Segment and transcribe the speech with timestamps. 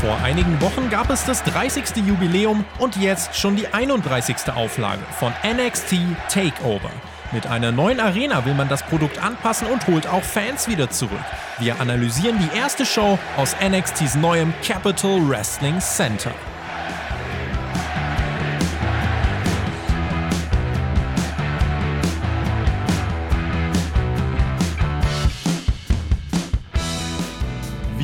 [0.00, 2.06] Vor einigen Wochen gab es das 30.
[2.06, 4.50] Jubiläum und jetzt schon die 31.
[4.50, 5.96] Auflage von NXT
[6.30, 6.88] Takeover.
[7.32, 11.20] Mit einer neuen Arena will man das Produkt anpassen und holt auch Fans wieder zurück.
[11.58, 16.32] Wir analysieren die erste Show aus NXTs neuem Capital Wrestling Center.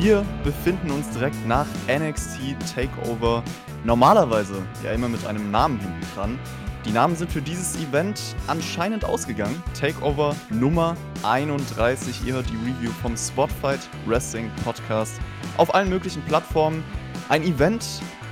[0.07, 3.43] Wir befinden uns direkt nach NXT Takeover.
[3.83, 6.39] Normalerweise ja immer mit einem Namen hinten dran.
[6.85, 9.61] Die Namen sind für dieses Event anscheinend ausgegangen.
[9.77, 12.25] Takeover Nummer 31.
[12.25, 15.19] Ihr hört die Review vom Spotfight Wrestling Podcast
[15.57, 16.85] auf allen möglichen Plattformen.
[17.27, 17.85] Ein Event,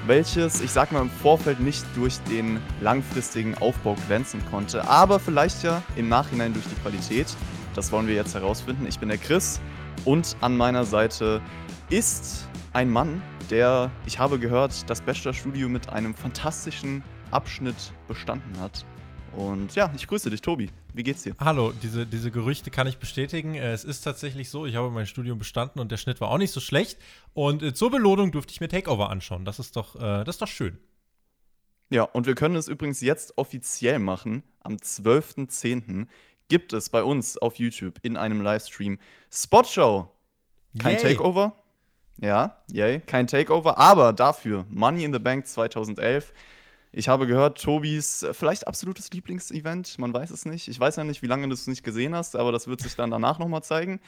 [0.08, 5.62] welches, ich sag mal, im Vorfeld nicht durch den langfristigen Aufbau glänzen konnte, aber vielleicht
[5.64, 7.28] ja im Nachhinein durch die Qualität.
[7.76, 8.86] Das wollen wir jetzt herausfinden.
[8.88, 9.60] Ich bin der Chris
[10.06, 11.42] und an meiner Seite
[11.90, 17.76] ist ein Mann, der, ich habe gehört, das Bachelorstudio mit einem fantastischen Abschnitt
[18.08, 18.86] bestanden hat.
[19.36, 20.70] Und ja, ich grüße dich, Tobi.
[20.94, 21.36] Wie geht's dir?
[21.40, 23.54] Hallo, diese, diese Gerüchte kann ich bestätigen.
[23.56, 26.38] Äh, es ist tatsächlich so, ich habe mein Studium bestanden und der Schnitt war auch
[26.38, 26.98] nicht so schlecht.
[27.34, 29.46] Und äh, zur Belohnung durfte ich mir Takeover anschauen.
[29.46, 30.78] Das ist doch, äh, das ist doch schön.
[31.90, 34.44] Ja, und wir können es übrigens jetzt offiziell machen.
[34.62, 36.08] Am 12.10.
[36.48, 38.98] gibt es bei uns auf YouTube in einem Livestream
[39.30, 40.10] Spotshow.
[40.80, 41.02] Kein yay.
[41.14, 41.56] Takeover.
[42.22, 46.34] Ja, yay, kein Takeover, aber dafür Money in the Bank 2011.
[46.94, 50.70] Ich habe gehört, Tobis äh, vielleicht absolutes Lieblingsevent, man weiß es nicht.
[50.70, 52.96] Ich weiß ja nicht, wie lange du es nicht gesehen hast, aber das wird sich
[52.96, 54.00] dann danach nochmal zeigen.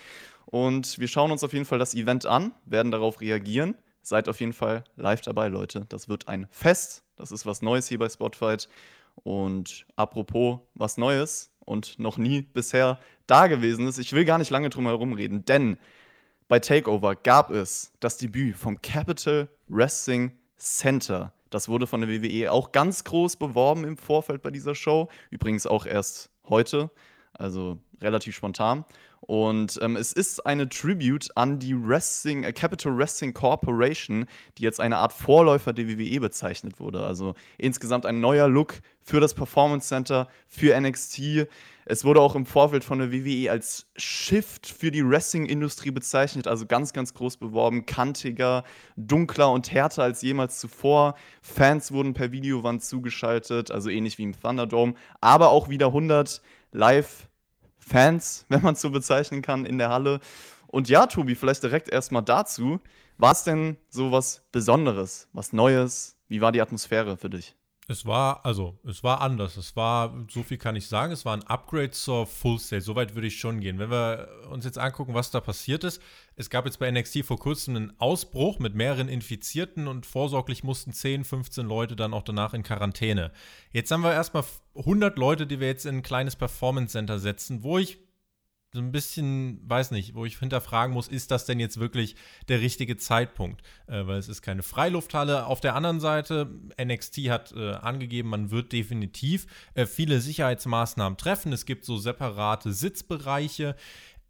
[0.46, 3.76] Und wir schauen uns auf jeden Fall das Event an, werden darauf reagieren.
[4.04, 5.86] Seid auf jeden Fall live dabei, Leute.
[5.90, 7.04] Das wird ein Fest.
[7.18, 8.70] Das ist was Neues hier bei Spotfight.
[9.16, 14.50] Und apropos was Neues und noch nie bisher da gewesen ist, ich will gar nicht
[14.52, 15.78] lange drum herum reden, denn
[16.48, 21.34] bei Takeover gab es das Debüt vom Capital Wrestling Center.
[21.50, 25.10] Das wurde von der WWE auch ganz groß beworben im Vorfeld bei dieser Show.
[25.30, 26.90] Übrigens auch erst heute,
[27.34, 28.86] also relativ spontan.
[29.22, 34.26] Und ähm, es ist eine Tribute an die Wrestling, äh, Capital Wrestling Corporation,
[34.58, 37.06] die jetzt eine Art Vorläufer der WWE bezeichnet wurde.
[37.06, 41.48] Also insgesamt ein neuer Look für das Performance Center, für NXT.
[41.90, 46.66] Es wurde auch im Vorfeld von der WWE als Shift für die Wrestling-Industrie bezeichnet, also
[46.66, 48.66] ganz, ganz groß beworben, kantiger,
[48.98, 51.16] dunkler und härter als jemals zuvor.
[51.42, 56.42] Fans wurden per Videowand zugeschaltet, also ähnlich wie im Thunderdome, aber auch wieder 100
[56.74, 60.20] Live-Fans, wenn man es so bezeichnen kann, in der Halle.
[60.68, 62.82] Und ja, Tobi, vielleicht direkt erstmal dazu.
[63.18, 66.18] War es denn so was Besonderes, was Neues?
[66.28, 67.57] Wie war die Atmosphäre für dich?
[67.90, 69.56] Es war, also, es war anders.
[69.56, 72.82] Es war, so viel kann ich sagen, es war ein Upgrade zur Full State.
[72.82, 73.80] Soweit würde ich schon gehen.
[73.80, 76.02] Wenn wir uns jetzt angucken, was da passiert ist,
[76.36, 80.92] es gab jetzt bei NXT vor kurzem einen Ausbruch mit mehreren Infizierten und vorsorglich mussten
[80.92, 83.32] 10, 15 Leute dann auch danach in Quarantäne.
[83.72, 84.44] Jetzt haben wir erstmal
[84.76, 88.00] 100 Leute, die wir jetzt in ein kleines Performance Center setzen, wo ich
[88.74, 92.16] so ein bisschen, weiß nicht, wo ich hinterfragen muss, ist das denn jetzt wirklich
[92.50, 93.62] der richtige Zeitpunkt?
[93.88, 95.46] Äh, weil es ist keine Freilufthalle.
[95.46, 96.50] Auf der anderen Seite,
[96.82, 101.54] NXT hat äh, angegeben, man wird definitiv äh, viele Sicherheitsmaßnahmen treffen.
[101.54, 103.76] Es gibt so separate Sitzbereiche.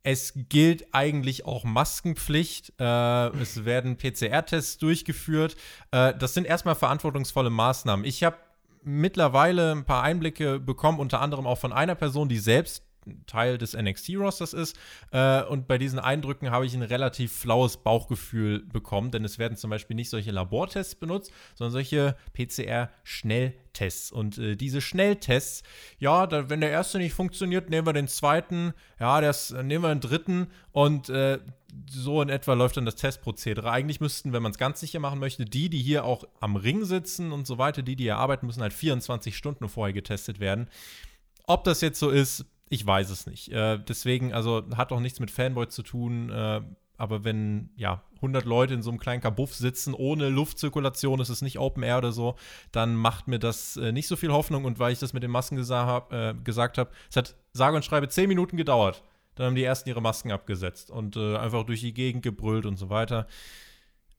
[0.03, 2.74] Es gilt eigentlich auch Maskenpflicht.
[2.80, 5.58] Äh, es werden PCR-Tests durchgeführt.
[5.92, 8.06] Äh, das sind erstmal verantwortungsvolle Maßnahmen.
[8.06, 8.38] Ich habe
[8.84, 12.87] mittlerweile ein paar Einblicke bekommen, unter anderem auch von einer Person, die selbst
[13.25, 14.78] Teil des NXT-Rosters ist.
[15.12, 19.57] Äh, und bei diesen Eindrücken habe ich ein relativ flaues Bauchgefühl bekommen, denn es werden
[19.57, 24.12] zum Beispiel nicht solche Labortests benutzt, sondern solche PCR-Schnelltests.
[24.12, 25.63] Und äh, diese Schnelltests,
[26.00, 29.94] ja, da, wenn der erste nicht funktioniert, nehmen wir den zweiten, ja, das, nehmen wir
[29.94, 31.39] den dritten und äh,
[31.89, 33.72] so in etwa läuft dann das Testprozedere.
[33.72, 36.85] Eigentlich müssten, wenn man es ganz sicher machen möchte, die, die hier auch am Ring
[36.85, 40.68] sitzen und so weiter, die, die hier arbeiten, müssen halt 24 Stunden vorher getestet werden.
[41.45, 43.52] Ob das jetzt so ist, ich weiß es nicht.
[43.52, 46.30] Äh, deswegen, also hat auch nichts mit Fanboy zu tun.
[46.30, 46.62] Äh,
[46.98, 51.44] aber wenn ja 100 Leute in so einem kleinen Kabuff sitzen ohne Luftzirkulation, es ist
[51.44, 52.36] nicht Open Air oder so,
[52.72, 54.66] dann macht mir das äh, nicht so viel Hoffnung.
[54.66, 57.75] Und weil ich das mit den Masken gesa hab, äh, gesagt habe, es hat sage
[57.75, 59.04] und schreibe 10 Minuten gedauert.
[59.36, 62.78] Dann haben die ersten ihre Masken abgesetzt und äh, einfach durch die Gegend gebrüllt und
[62.78, 63.28] so weiter.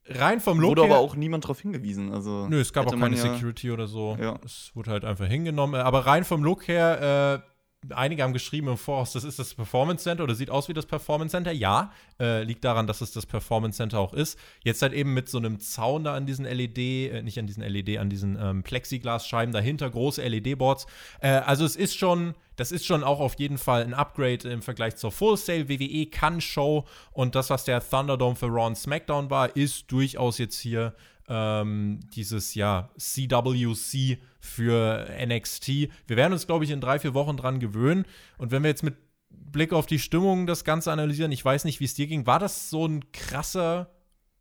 [0.06, 2.12] Rein vom Look Wurde aber auch niemand darauf hingewiesen.
[2.12, 4.16] Also nö, es gab auch keine ja, Security oder so.
[4.18, 4.38] Ja.
[4.44, 5.80] Es wurde halt einfach hingenommen.
[5.80, 7.57] Aber rein vom Look her äh,
[7.94, 10.86] einige haben geschrieben im Voraus, das ist das Performance Center oder sieht aus wie das
[10.86, 11.52] Performance Center.
[11.52, 14.38] Ja, äh, liegt daran, dass es das Performance Center auch ist.
[14.64, 17.62] Jetzt halt eben mit so einem Zaun da an diesen LED, äh, nicht an diesen
[17.62, 20.86] LED, an diesen ähm, Plexiglasscheiben dahinter, große LED-Boards.
[21.20, 24.62] Äh, also es ist schon, das ist schon auch auf jeden Fall ein Upgrade im
[24.62, 25.68] Vergleich zur Full Sale.
[25.68, 30.38] WWE kann Show und das, was der Thunderdome für Raw und SmackDown war, ist durchaus
[30.38, 30.94] jetzt hier
[31.28, 35.68] ähm, dieses ja CWC für NXT.
[36.06, 38.04] Wir werden uns, glaube ich, in drei, vier Wochen dran gewöhnen.
[38.36, 38.96] Und wenn wir jetzt mit
[39.30, 42.38] Blick auf die Stimmung das Ganze analysieren, ich weiß nicht, wie es dir ging, war
[42.38, 43.90] das so ein krasser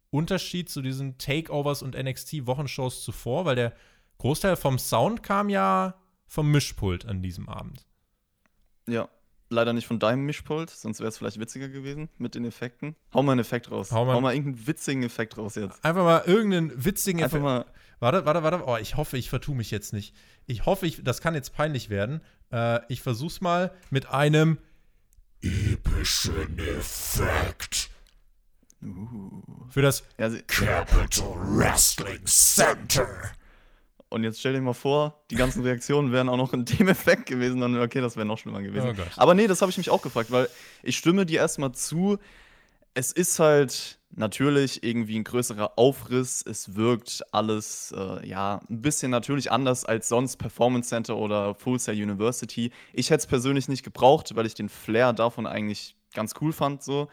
[0.09, 3.45] Unterschied zu diesen Takeovers und NXT-Wochenshows zuvor?
[3.45, 3.73] Weil der
[4.19, 5.95] Großteil vom Sound kam ja
[6.27, 7.85] vom Mischpult an diesem Abend.
[8.88, 9.09] Ja,
[9.50, 12.95] leider nicht von deinem Mischpult, sonst wäre es vielleicht witziger gewesen mit den Effekten.
[13.13, 13.91] Hau mal einen Effekt raus.
[13.91, 15.83] Hau mal, Hau mal irgendeinen witzigen Effekt raus jetzt.
[15.83, 17.43] Einfach mal irgendeinen witzigen Einfach Effekt.
[17.43, 17.65] mal.
[17.99, 18.63] Warte, warte, warte.
[18.65, 20.13] Oh, ich hoffe, ich vertue mich jetzt nicht.
[20.45, 22.21] Ich hoffe, ich, das kann jetzt peinlich werden.
[22.51, 24.57] Äh, ich versuch's mal mit einem
[25.41, 27.89] epischen Effekt.
[29.69, 33.07] für das sie- Capital Wrestling Center.
[34.09, 37.25] und jetzt stell dir mal vor, die ganzen Reaktionen wären auch noch in dem Effekt
[37.25, 37.59] gewesen.
[37.61, 38.95] Dann, okay, das wäre noch schlimmer gewesen.
[38.97, 39.03] Oh.
[39.17, 40.47] Aber nee, das habe ich mich auch gefragt, weil
[40.83, 42.19] ich stimme dir erstmal zu.
[42.97, 46.44] Es ist halt natürlich irgendwie ein größerer Aufriss.
[46.44, 51.77] Es wirkt alles, äh, ja, ein bisschen natürlich anders als sonst Performance Center oder Full
[51.77, 52.71] Sail University.
[52.94, 56.81] Ich hätte es persönlich nicht gebraucht, weil ich den Flair davon eigentlich ganz cool fand,
[56.81, 57.07] so.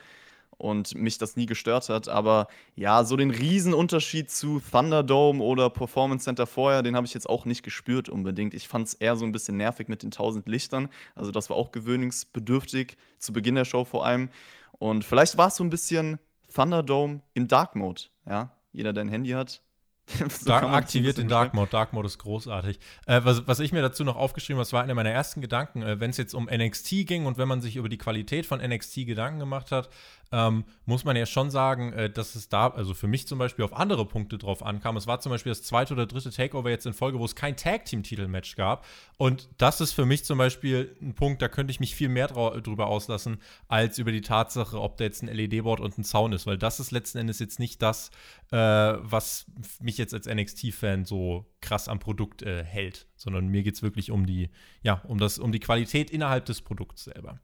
[0.65, 2.09] Und mich das nie gestört hat.
[2.09, 7.29] Aber ja, so den Riesenunterschied zu Thunderdome oder Performance Center vorher, den habe ich jetzt
[7.29, 8.55] auch nicht gespürt unbedingt.
[8.55, 10.89] Ich fand es eher so ein bisschen nervig mit den tausend Lichtern.
[11.15, 14.31] Also das war auch gewöhnungsbedürftig, zu Beginn der Show vor allem.
[14.79, 16.19] Und vielleicht war es so ein bisschen
[16.55, 18.05] Thunderdome im Dark Mode.
[18.27, 19.61] Ja, jeder, der ein Handy hat.
[20.29, 21.71] so Dark, aktiviert den Dark Mode.
[21.71, 22.79] Dark Mode ist großartig.
[23.07, 25.83] Äh, was, was ich mir dazu noch aufgeschrieben habe, das war einer meiner ersten Gedanken,
[25.83, 28.61] äh, wenn es jetzt um NXT ging und wenn man sich über die Qualität von
[28.61, 29.89] NXT Gedanken gemacht hat,
[30.35, 33.65] ähm, muss man ja schon sagen, äh, dass es da, also für mich zum Beispiel
[33.65, 34.97] auf andere Punkte drauf ankam.
[34.97, 37.57] Es war zum Beispiel das zweite oder dritte Takeover jetzt in Folge, wo es kein
[37.57, 38.85] Tag-Team-Titel-Match gab.
[39.17, 42.27] Und das ist für mich zum Beispiel ein Punkt, da könnte ich mich viel mehr
[42.27, 43.39] drüber auslassen,
[43.69, 46.49] als über die Tatsache, ob da jetzt ein LED-Board und ein Zaun ist.
[46.49, 48.11] Weil das ist letzten Endes jetzt nicht das,
[48.51, 49.47] äh, was
[49.81, 54.11] mich jetzt als NXT-Fan so krass am Produkt äh, hält, sondern mir geht es wirklich
[54.11, 54.51] um die,
[54.83, 57.39] ja, um das, um die Qualität innerhalb des Produkts selber.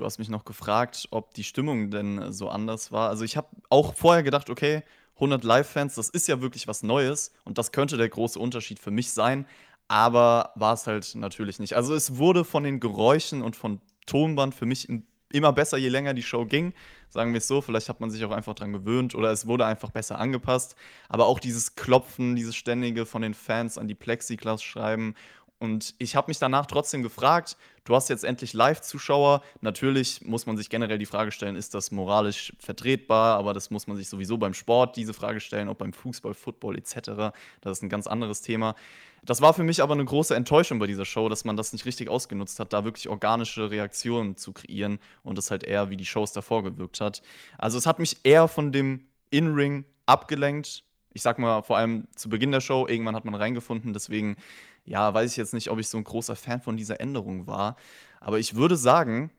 [0.00, 3.10] Du hast mich noch gefragt, ob die Stimmung denn so anders war.
[3.10, 4.82] Also ich habe auch vorher gedacht, okay,
[5.16, 8.90] 100 Live-Fans, das ist ja wirklich was Neues und das könnte der große Unterschied für
[8.90, 9.46] mich sein,
[9.88, 11.76] aber war es halt natürlich nicht.
[11.76, 15.90] Also es wurde von den Geräuschen und von Tonband für mich im- immer besser, je
[15.90, 16.72] länger die Show ging.
[17.10, 19.66] Sagen wir es so, vielleicht hat man sich auch einfach dran gewöhnt oder es wurde
[19.66, 20.76] einfach besser angepasst.
[21.10, 25.14] Aber auch dieses Klopfen, dieses ständige von den Fans an die Plexiglas schreiben
[25.60, 29.42] und ich habe mich danach trotzdem gefragt, du hast jetzt endlich Live-Zuschauer.
[29.60, 33.36] Natürlich muss man sich generell die Frage stellen, ist das moralisch vertretbar?
[33.38, 36.78] Aber das muss man sich sowieso beim Sport diese Frage stellen, auch beim Fußball, Football
[36.78, 37.34] etc.
[37.60, 38.74] Das ist ein ganz anderes Thema.
[39.22, 41.84] Das war für mich aber eine große Enttäuschung bei dieser Show, dass man das nicht
[41.84, 46.06] richtig ausgenutzt hat, da wirklich organische Reaktionen zu kreieren und das halt eher wie die
[46.06, 47.20] Shows davor gewirkt hat.
[47.58, 50.84] Also es hat mich eher von dem In-Ring abgelenkt.
[51.12, 54.36] Ich sag mal, vor allem zu Beginn der Show, irgendwann hat man reingefunden, deswegen
[54.84, 57.76] ja, weiß ich jetzt nicht, ob ich so ein großer Fan von dieser Änderung war.
[58.20, 59.30] Aber ich würde sagen,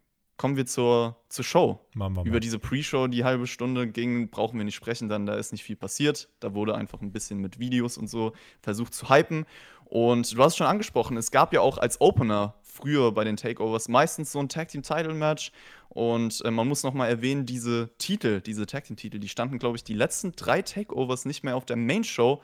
[0.41, 1.79] kommen wir zur, zur Show.
[2.25, 5.63] Über diese Pre-Show, die halbe Stunde ging, brauchen wir nicht sprechen, dann da ist nicht
[5.63, 6.29] viel passiert.
[6.39, 9.45] Da wurde einfach ein bisschen mit Videos und so versucht zu hypen.
[9.85, 13.37] Und du hast es schon angesprochen, es gab ja auch als Opener früher bei den
[13.37, 15.51] Takeovers meistens so ein Tag Team Title Match.
[15.89, 19.59] Und äh, man muss noch mal erwähnen, diese Titel, diese Tag Team Titel, die standen,
[19.59, 22.41] glaube ich, die letzten drei Takeovers nicht mehr auf der Main Show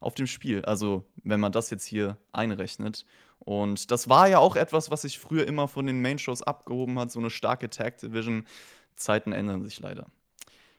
[0.00, 0.64] auf dem Spiel.
[0.64, 3.04] Also, wenn man das jetzt hier einrechnet.
[3.38, 7.10] Und das war ja auch etwas, was sich früher immer von den Main-Shows abgehoben hat,
[7.10, 8.46] so eine starke Tag-Division.
[8.96, 10.06] Zeiten ändern sich leider.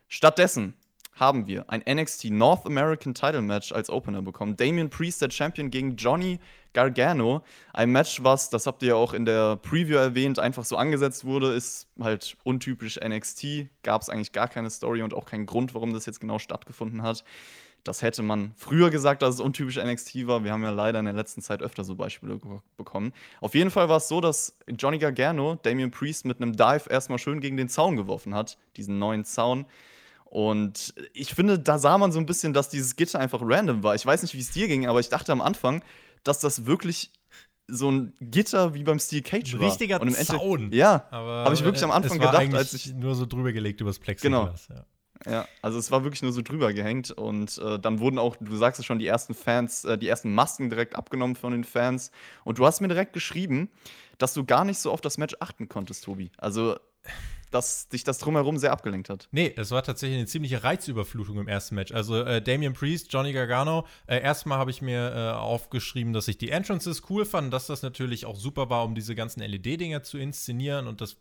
[0.07, 0.75] Stattdessen
[1.13, 4.55] haben wir ein NXT North American Title Match als Opener bekommen.
[4.57, 6.39] Damian Priest, der Champion, gegen Johnny
[6.73, 7.43] Gargano.
[7.73, 11.25] Ein Match, was, das habt ihr ja auch in der Preview erwähnt, einfach so angesetzt
[11.25, 13.67] wurde, ist halt untypisch NXT.
[13.83, 17.03] Gab es eigentlich gar keine Story und auch keinen Grund, warum das jetzt genau stattgefunden
[17.03, 17.23] hat.
[17.83, 20.43] Das hätte man früher gesagt, dass es untypisch NXT war.
[20.43, 22.39] Wir haben ja leider in der letzten Zeit öfter so Beispiele
[22.77, 23.13] bekommen.
[23.39, 27.17] Auf jeden Fall war es so, dass Johnny Gargano Damian Priest mit einem Dive erstmal
[27.17, 29.65] schön gegen den Zaun geworfen hat, diesen neuen Zaun.
[30.25, 33.95] Und ich finde, da sah man so ein bisschen, dass dieses Gitter einfach random war.
[33.95, 35.83] Ich weiß nicht, wie es dir ging, aber ich dachte am Anfang,
[36.23, 37.11] dass das wirklich
[37.67, 39.61] so ein Gitter wie beim Steel Cage war.
[39.61, 40.71] richtiger Und im Zaun.
[40.71, 43.25] Ja, Aber habe ich wirklich am äh, Anfang es war gedacht, als ich nur so
[43.25, 44.67] drüber gelegt übers Plexiglas.
[44.69, 44.85] Ja.
[45.25, 48.55] Ja, also es war wirklich nur so drüber gehängt und äh, dann wurden auch, du
[48.55, 52.11] sagst es schon, die ersten Fans, äh, die ersten Masken direkt abgenommen von den Fans.
[52.43, 53.69] Und du hast mir direkt geschrieben,
[54.17, 56.31] dass du gar nicht so auf das Match achten konntest, Tobi.
[56.37, 56.77] Also,
[57.51, 59.27] dass dich das drumherum sehr abgelenkt hat.
[59.31, 61.91] Nee, es war tatsächlich eine ziemliche Reizüberflutung im ersten Match.
[61.91, 63.85] Also äh, Damian Priest, Johnny Gargano.
[64.07, 67.81] Äh, erstmal habe ich mir äh, aufgeschrieben, dass ich die Entrances cool fand, dass das
[67.83, 71.17] natürlich auch super war, um diese ganzen LED-Dinger zu inszenieren und das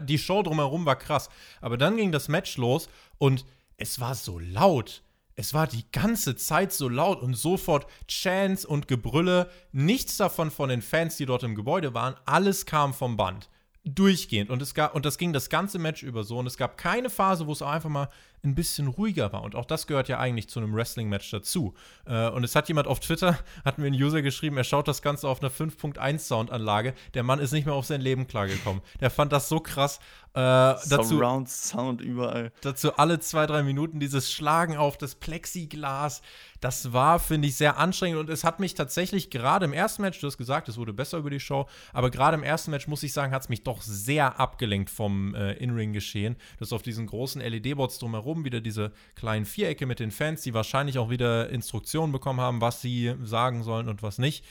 [0.00, 1.28] die Show drumherum war krass.
[1.60, 3.44] Aber dann ging das Match los und
[3.76, 5.02] es war so laut.
[5.36, 9.50] Es war die ganze Zeit so laut und sofort Chants und Gebrülle.
[9.72, 12.14] Nichts davon von den Fans, die dort im Gebäude waren.
[12.24, 13.48] Alles kam vom Band.
[13.84, 14.48] Durchgehend.
[14.50, 16.38] Und, es gab, und das ging das ganze Match über so.
[16.38, 18.08] Und es gab keine Phase, wo es einfach mal
[18.44, 19.42] ein bisschen ruhiger war.
[19.42, 21.74] Und auch das gehört ja eigentlich zu einem Wrestling-Match dazu.
[22.06, 25.02] Äh, und es hat jemand auf Twitter, hat mir ein User geschrieben, er schaut das
[25.02, 26.94] Ganze auf einer 5.1 Soundanlage.
[27.14, 28.82] Der Mann ist nicht mehr auf sein Leben klargekommen.
[29.00, 30.00] Der fand das so krass.
[30.36, 32.50] Äh, dazu, Surround Sound überall.
[32.60, 36.22] Dazu alle zwei, drei Minuten dieses Schlagen auf das Plexiglas.
[36.60, 40.18] Das war, finde ich, sehr anstrengend und es hat mich tatsächlich gerade im ersten Match,
[40.20, 43.04] du hast gesagt, es wurde besser über die Show, aber gerade im ersten Match, muss
[43.04, 46.34] ich sagen, hat es mich doch sehr abgelenkt vom äh, In-Ring-Geschehen.
[46.58, 50.98] Das auf diesen großen LED-Boards drumherum wieder diese kleinen Vierecke mit den Fans, die wahrscheinlich
[50.98, 54.44] auch wieder Instruktionen bekommen haben, was sie sagen sollen und was nicht.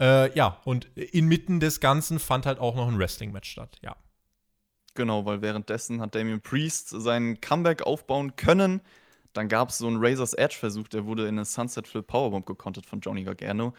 [0.00, 3.94] Äh, ja, und inmitten des Ganzen fand halt auch noch ein Wrestling-Match statt, ja.
[4.94, 8.80] Genau, weil währenddessen hat Damien Priest seinen Comeback aufbauen können.
[9.32, 12.86] Dann gab es so einen Razor's Edge-Versuch, der wurde in eine Sunset Flip Powerbomb gekontert
[12.86, 13.74] von Johnny Gargano.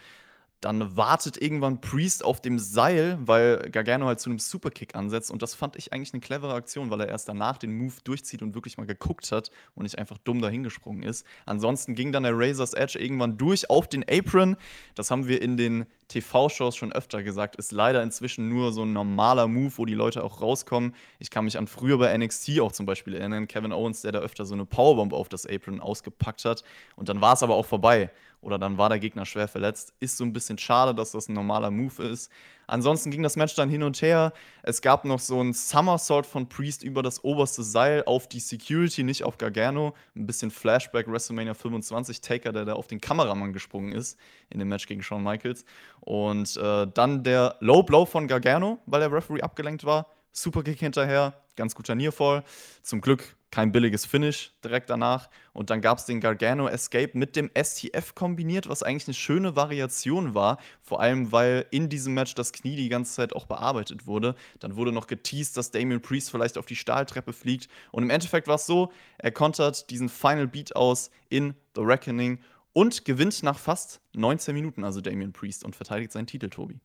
[0.61, 5.31] Dann wartet irgendwann Priest auf dem Seil, weil Gargano halt zu einem Superkick ansetzt.
[5.31, 8.41] Und das fand ich eigentlich eine clevere Aktion, weil er erst danach den Move durchzieht
[8.41, 11.25] und wirklich mal geguckt hat und nicht einfach dumm dahingesprungen ist.
[11.45, 14.57] Ansonsten ging dann der Razor's Edge irgendwann durch auf den Apron.
[14.95, 18.91] Das haben wir in den TV-Shows schon öfter gesagt, ist leider inzwischen nur so ein
[18.91, 20.93] normaler Move, wo die Leute auch rauskommen.
[21.19, 24.19] Ich kann mich an früher bei NXT auch zum Beispiel erinnern, Kevin Owens, der da
[24.19, 26.63] öfter so eine Powerbomb auf das Apron ausgepackt hat.
[26.95, 29.93] Und dann war es aber auch vorbei oder dann war der Gegner schwer verletzt.
[29.99, 32.31] Ist so ein bisschen schade, dass das ein normaler Move ist.
[32.67, 34.31] Ansonsten ging das Match dann hin und her.
[34.63, 39.03] Es gab noch so ein Somersault von Priest über das oberste Seil auf die Security,
[39.03, 39.95] nicht auf Gargano.
[40.15, 44.17] Ein bisschen Flashback WrestleMania 25 Taker, der da auf den Kameramann gesprungen ist
[44.49, 45.65] in dem Match gegen Shawn Michaels.
[46.01, 50.05] Und äh, dann der Low Blow von Gargano, weil der Referee abgelenkt war.
[50.31, 52.43] Superkick hinterher, ganz guter Nearfall.
[52.81, 55.29] Zum Glück kein billiges Finish direkt danach.
[55.53, 59.55] Und dann gab es den Gargano Escape mit dem STF kombiniert, was eigentlich eine schöne
[59.55, 60.59] Variation war.
[60.81, 64.35] Vor allem, weil in diesem Match das Knie die ganze Zeit auch bearbeitet wurde.
[64.59, 67.69] Dann wurde noch geteased, dass Damien Priest vielleicht auf die Stahltreppe fliegt.
[67.91, 72.39] Und im Endeffekt war es so, er kontert diesen Final Beat aus in The Reckoning
[72.73, 76.79] und gewinnt nach fast 19 Minuten, also Damien Priest, und verteidigt seinen Titel, Tobi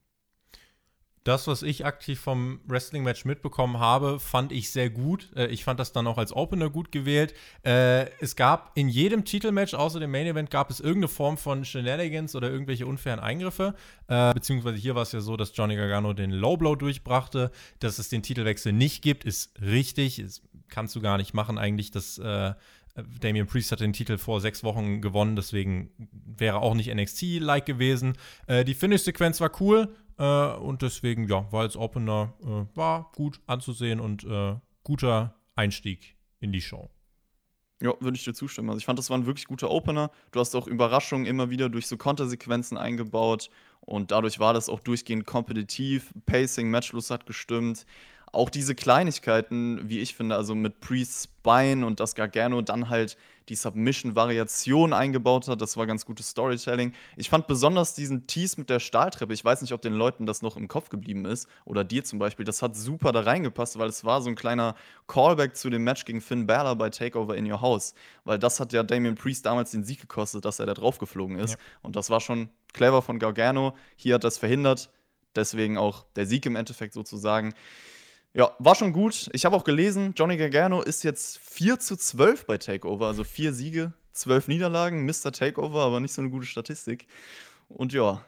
[1.24, 5.30] das, was ich aktiv vom Wrestling-Match mitbekommen habe, fand ich sehr gut.
[5.34, 7.34] Äh, ich fand das dann auch als Opener gut gewählt.
[7.64, 11.64] Äh, es gab in jedem Titelmatch außer dem Main Event gab es irgendeine Form von
[11.64, 13.74] Shenanigans oder irgendwelche unfairen Eingriffe.
[14.06, 17.50] Äh, beziehungsweise hier war es ja so, dass Johnny Gargano den Low Blow durchbrachte.
[17.80, 20.22] Dass es den Titelwechsel nicht gibt, ist richtig.
[20.22, 21.90] Das kannst du gar nicht machen eigentlich.
[21.90, 22.20] Das
[23.20, 28.16] Damian Priest hat den Titel vor sechs Wochen gewonnen, deswegen wäre auch nicht NXT-like gewesen.
[28.48, 29.94] die Finish-Sequenz war cool.
[30.18, 36.16] Äh, und deswegen, ja, war als Opener, äh, war gut anzusehen und äh, guter Einstieg
[36.40, 36.90] in die Show.
[37.82, 38.70] Ja, würde ich dir zustimmen.
[38.70, 40.10] Also ich fand, das war ein wirklich guter Opener.
[40.30, 44.80] Du hast auch Überraschungen immer wieder durch so Kontersequenzen eingebaut und dadurch war das auch
[44.80, 46.12] durchgehend kompetitiv.
[46.24, 47.84] Pacing, Matchlust hat gestimmt.
[48.34, 53.16] Auch diese Kleinigkeiten, wie ich finde, also mit Priest's Bein und dass Gargano dann halt
[53.48, 55.60] die Submission-Variation eingebaut hat.
[55.60, 56.94] Das war ganz gutes Storytelling.
[57.16, 59.34] Ich fand besonders diesen Tease mit der Stahltreppe.
[59.34, 62.18] Ich weiß nicht, ob den Leuten das noch im Kopf geblieben ist oder dir zum
[62.18, 62.44] Beispiel.
[62.44, 64.74] Das hat super da reingepasst, weil es war so ein kleiner
[65.06, 67.94] Callback zu dem Match gegen Finn Balor bei Takeover in Your House.
[68.24, 71.38] Weil das hat ja Damien Priest damals den Sieg gekostet, dass er da drauf geflogen
[71.38, 71.52] ist.
[71.52, 71.58] Ja.
[71.82, 73.76] Und das war schon clever von Gargano.
[73.96, 74.90] Hier hat das verhindert.
[75.36, 77.54] Deswegen auch der Sieg im Endeffekt sozusagen.
[78.36, 79.30] Ja, war schon gut.
[79.32, 83.52] Ich habe auch gelesen, Johnny Gargano ist jetzt 4 zu 12 bei Takeover, also vier
[83.52, 85.30] Siege, zwölf Niederlagen, Mr.
[85.30, 87.06] Takeover, aber nicht so eine gute Statistik.
[87.68, 88.24] Und ja,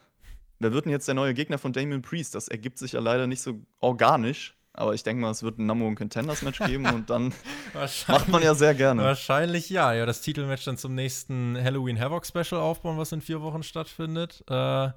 [0.60, 2.36] wer wird denn jetzt der neue Gegner von Damien Priest?
[2.36, 4.54] Das ergibt sich ja leider nicht so organisch.
[4.72, 7.32] Aber ich denke mal, es wird ein Number One Contenders Match geben und dann
[8.08, 9.02] macht man ja sehr gerne.
[9.02, 9.92] Wahrscheinlich ja.
[9.92, 14.44] Ja, das Titelmatch dann zum nächsten Halloween Havoc Special aufbauen, was in vier Wochen stattfindet.
[14.48, 14.90] Äh,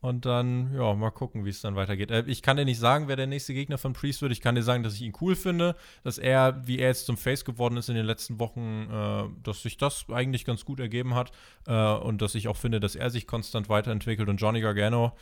[0.00, 2.10] und dann, ja, mal gucken, wie es dann weitergeht.
[2.10, 4.32] Äh, ich kann dir nicht sagen, wer der nächste Gegner von Priest wird.
[4.32, 7.18] Ich kann dir sagen, dass ich ihn cool finde, dass er, wie er jetzt zum
[7.18, 11.14] Face geworden ist in den letzten Wochen, äh, dass sich das eigentlich ganz gut ergeben
[11.14, 11.32] hat.
[11.66, 14.28] Äh, und dass ich auch finde, dass er sich konstant weiterentwickelt.
[14.28, 15.12] Und Johnny Gargano,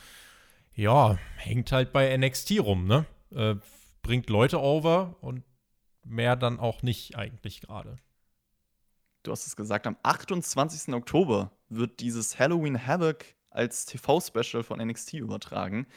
[0.73, 3.05] ja, hängt halt bei NXT rum, ne?
[3.35, 3.55] Äh,
[4.01, 5.43] bringt Leute over und
[6.05, 7.97] mehr dann auch nicht eigentlich gerade.
[9.23, 10.93] du hast es gesagt, am 28.
[10.93, 15.87] Oktober wird dieses Halloween Havoc als TV-Special von NXT übertragen.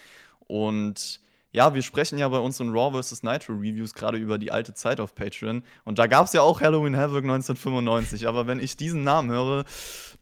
[0.46, 1.20] Und
[1.52, 3.22] ja, wir sprechen ja bei unseren Raw vs.
[3.22, 5.62] Nitro Reviews gerade über die alte Zeit auf Patreon.
[5.84, 8.26] Und da gab es ja auch Halloween Havoc 1995.
[8.26, 9.64] Aber wenn ich diesen Namen höre,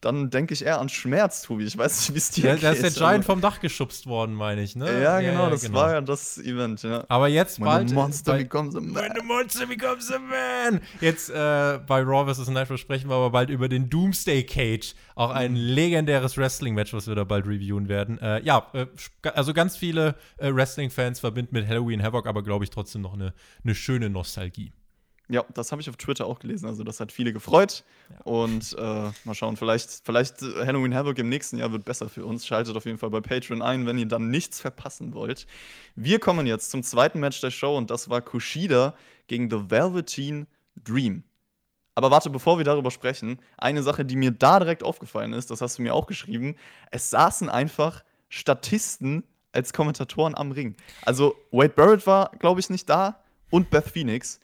[0.01, 1.65] dann denke ich eher an Schmerz, Tobi.
[1.65, 2.65] Ich weiß nicht, wie es dir Ja, geht.
[2.65, 5.03] da ist der Giant vom Dach geschubst worden, meine ich, ne?
[5.03, 7.05] Ja, genau, das war ja das Event, ja.
[7.09, 7.91] Aber jetzt When bald.
[7.91, 8.95] a monster bei- becomes a man.
[8.95, 10.81] When the monster becomes a man.
[11.03, 12.49] Jetzt äh, bei Raw vs.
[12.49, 14.95] Nitro sprechen wir aber bald über den Doomsday Cage.
[15.17, 18.19] Auch ein legendäres Wrestling-Match, was wir da bald reviewen werden.
[18.23, 18.87] Äh, ja, äh,
[19.35, 23.35] also ganz viele äh, Wrestling-Fans verbinden mit Halloween Havoc, aber glaube ich trotzdem noch eine,
[23.65, 24.73] eine schöne Nostalgie.
[25.31, 26.67] Ja, das habe ich auf Twitter auch gelesen.
[26.67, 27.85] Also, das hat viele gefreut.
[28.25, 32.27] Und äh, mal schauen, vielleicht, vielleicht äh, Halloween Havoc im nächsten Jahr wird besser für
[32.27, 32.45] uns.
[32.45, 35.47] Schaltet auf jeden Fall bei Patreon ein, wenn ihr dann nichts verpassen wollt.
[35.95, 38.97] Wir kommen jetzt zum zweiten Match der Show und das war Kushida
[39.29, 41.23] gegen The Velveteen Dream.
[41.95, 45.61] Aber warte, bevor wir darüber sprechen, eine Sache, die mir da direkt aufgefallen ist, das
[45.61, 46.57] hast du mir auch geschrieben,
[46.91, 49.23] es saßen einfach Statisten
[49.53, 50.77] als Kommentatoren am Ring.
[51.03, 54.41] Also Wade Barrett war, glaube ich, nicht da und Beth Phoenix.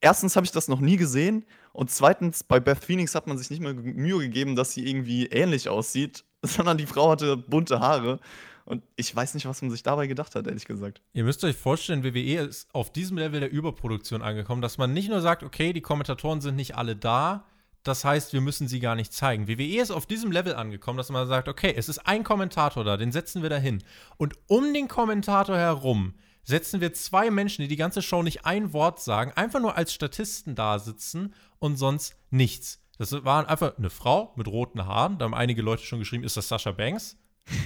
[0.00, 3.50] Erstens habe ich das noch nie gesehen und zweitens, bei Beth Phoenix hat man sich
[3.50, 8.20] nicht mal Mühe gegeben, dass sie irgendwie ähnlich aussieht, sondern die Frau hatte bunte Haare
[8.64, 11.02] und ich weiß nicht, was man sich dabei gedacht hat, ehrlich gesagt.
[11.12, 15.10] Ihr müsst euch vorstellen, WWE ist auf diesem Level der Überproduktion angekommen, dass man nicht
[15.10, 17.44] nur sagt, okay, die Kommentatoren sind nicht alle da,
[17.84, 19.46] das heißt, wir müssen sie gar nicht zeigen.
[19.46, 22.96] WWE ist auf diesem Level angekommen, dass man sagt, okay, es ist ein Kommentator da,
[22.96, 23.84] den setzen wir da hin.
[24.16, 26.14] Und um den Kommentator herum
[26.44, 29.92] setzen wir zwei Menschen, die die ganze Show nicht ein Wort sagen, einfach nur als
[29.92, 32.80] Statisten da sitzen und sonst nichts.
[32.98, 36.36] Das waren einfach eine Frau mit roten Haaren, da haben einige Leute schon geschrieben, ist
[36.36, 37.18] das Sasha Banks?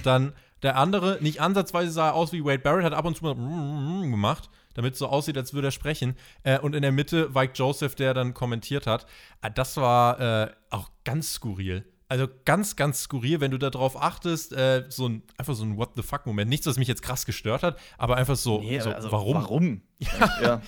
[0.03, 0.33] Dann
[0.63, 3.35] der andere, nicht ansatzweise sah er aus wie Wade Barrett, hat ab und zu mal
[4.09, 6.15] gemacht, damit es so aussieht, als würde er sprechen.
[6.43, 9.05] Äh, und in der Mitte Mike Joseph, der dann kommentiert hat.
[9.41, 11.85] Ah, Das war äh, auch ganz skurril.
[12.11, 15.91] Also ganz, ganz skurril, wenn du darauf achtest, äh, so ein, einfach so ein What
[15.95, 16.49] the fuck-Moment.
[16.49, 19.35] Nichts, was mich jetzt krass gestört hat, aber einfach so, so also warum?
[19.35, 19.81] Warum?
[20.41, 20.61] ja.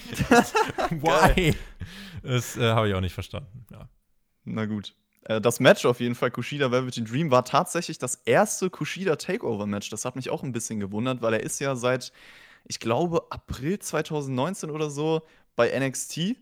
[0.90, 1.56] Why?
[2.24, 3.66] Das äh, habe ich auch nicht verstanden.
[3.72, 3.90] Ja.
[4.44, 4.94] Na gut.
[5.24, 9.90] Äh, Das Match auf jeden Fall, Kushida Velveteen Dream, war tatsächlich das erste Kushida Takeover-Match.
[9.90, 12.12] Das hat mich auch ein bisschen gewundert, weil er ist ja seit,
[12.66, 15.22] ich glaube, April 2019 oder so
[15.56, 16.36] bei NXT.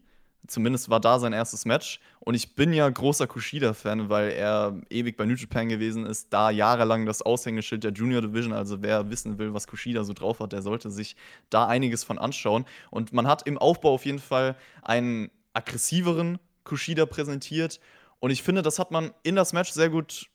[0.48, 2.00] Zumindest war da sein erstes Match.
[2.20, 6.50] Und ich bin ja großer Kushida-Fan, weil er ewig bei New Japan gewesen ist, da
[6.50, 8.54] jahrelang das Aushängeschild der Junior Division.
[8.54, 11.16] Also wer wissen will, was Kushida so drauf hat, der sollte sich
[11.50, 12.66] da einiges von anschauen.
[12.90, 17.80] Und man hat im Aufbau auf jeden Fall einen aggressiveren Kushida präsentiert.
[18.20, 20.30] Und ich finde, das hat man in das Match sehr gut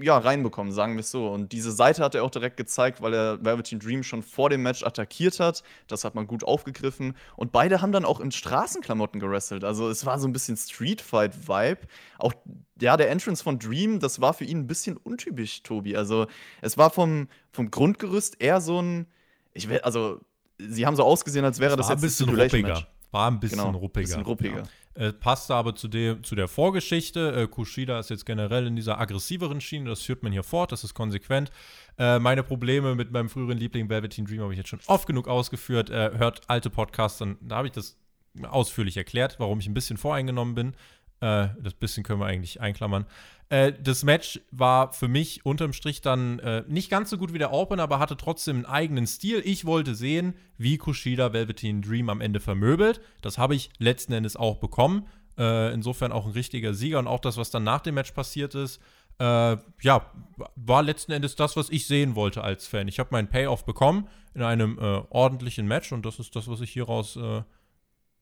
[0.00, 1.28] ja, reinbekommen, sagen wir es so.
[1.28, 4.62] Und diese Seite hat er auch direkt gezeigt, weil er Velveteen Dream schon vor dem
[4.62, 5.62] Match attackiert hat.
[5.88, 7.14] Das hat man gut aufgegriffen.
[7.36, 9.64] Und beide haben dann auch in Straßenklamotten gerestelt.
[9.64, 11.80] Also es war so ein bisschen Street Fight-Vibe.
[12.18, 12.32] Auch
[12.80, 15.96] ja, der Entrance von Dream, das war für ihn ein bisschen untypisch, Tobi.
[15.96, 16.26] Also
[16.62, 19.06] es war vom, vom Grundgerüst eher so ein,
[19.52, 20.20] ich will, also
[20.58, 22.86] sie haben so ausgesehen, als wäre das ein jetzt ein bisschen ruppiger.
[23.10, 24.02] War ein bisschen Genau, ruppiger.
[24.06, 24.58] bisschen ruppiger.
[24.58, 24.62] Ja.
[24.98, 27.32] Äh, passte aber zu, dem, zu der Vorgeschichte.
[27.32, 30.82] Äh, Kushida ist jetzt generell in dieser aggressiveren Schiene, das führt man hier fort, das
[30.82, 31.52] ist konsequent.
[31.98, 35.28] Äh, meine Probleme mit meinem früheren Liebling Velveteen Dream habe ich jetzt schon oft genug
[35.28, 35.88] ausgeführt.
[35.88, 37.96] Äh, hört alte Podcasts, dann, da habe ich das
[38.42, 40.74] ausführlich erklärt, warum ich ein bisschen voreingenommen bin.
[41.20, 43.06] Äh, das bisschen können wir eigentlich einklammern.
[43.48, 47.38] Äh, das Match war für mich unterm Strich dann äh, nicht ganz so gut wie
[47.38, 49.42] der Open, aber hatte trotzdem einen eigenen Stil.
[49.44, 53.00] Ich wollte sehen, wie Kushida Velveteen Dream am Ende vermöbelt.
[53.22, 55.06] Das habe ich letzten Endes auch bekommen.
[55.36, 58.54] Äh, insofern auch ein richtiger Sieger und auch das, was dann nach dem Match passiert
[58.54, 58.80] ist,
[59.18, 60.12] äh, ja,
[60.56, 62.86] war letzten Endes das, was ich sehen wollte als Fan.
[62.88, 66.60] Ich habe meinen Payoff bekommen in einem äh, ordentlichen Match und das ist das, was
[66.60, 67.18] ich hieraus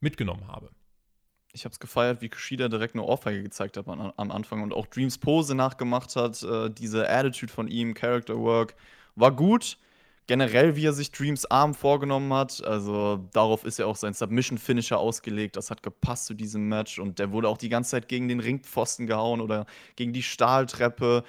[0.01, 0.71] mitgenommen habe.
[1.57, 4.75] Ich habe es gefeiert, wie Kushida direkt eine Ohrfeige gezeigt hat am, am Anfang und
[4.75, 6.43] auch Dreams Pose nachgemacht hat.
[6.43, 8.75] Äh, diese Attitude von ihm, Character Work,
[9.15, 9.79] war gut.
[10.27, 12.63] Generell, wie er sich Dreams Arm vorgenommen hat.
[12.63, 15.57] Also darauf ist ja auch sein Submission-Finisher ausgelegt.
[15.57, 18.41] Das hat gepasst zu diesem Match und der wurde auch die ganze Zeit gegen den
[18.41, 19.65] Ringpfosten gehauen oder
[19.95, 21.25] gegen die Stahltreppe.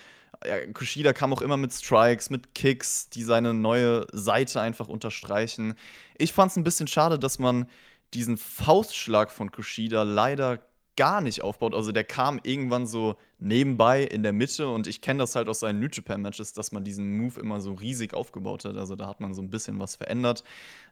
[0.45, 5.75] Ja, Kushida kam auch immer mit Strikes, mit Kicks, die seine neue Seite einfach unterstreichen.
[6.17, 7.67] Ich fand es ein bisschen schade, dass man
[8.13, 10.59] diesen Faustschlag von Kushida leider
[10.97, 11.73] gar nicht aufbaut.
[11.73, 15.59] Also der kam irgendwann so nebenbei in der Mitte und ich kenne das halt aus
[15.59, 18.75] seinen New Japan Matches, dass man diesen Move immer so riesig aufgebaut hat.
[18.75, 20.43] Also da hat man so ein bisschen was verändert.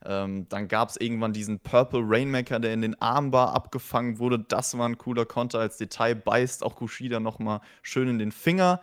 [0.05, 4.39] Ähm, dann gab es irgendwann diesen Purple Rainmaker, der in den Armbar abgefangen wurde.
[4.39, 5.59] Das war ein cooler Konter.
[5.59, 8.81] Als Detail beißt auch Kushida nochmal schön in den Finger.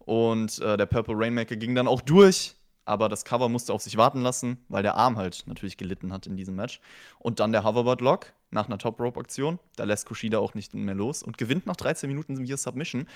[0.00, 2.56] Und äh, der Purple Rainmaker ging dann auch durch.
[2.84, 6.26] Aber das Cover musste auf sich warten lassen, weil der Arm halt natürlich gelitten hat
[6.26, 6.80] in diesem Match.
[7.18, 9.58] Und dann der Hoverboard Lock nach einer Top Rope Aktion.
[9.76, 13.06] Da lässt Kushida auch nicht mehr los und gewinnt nach 13 Minuten via Submission.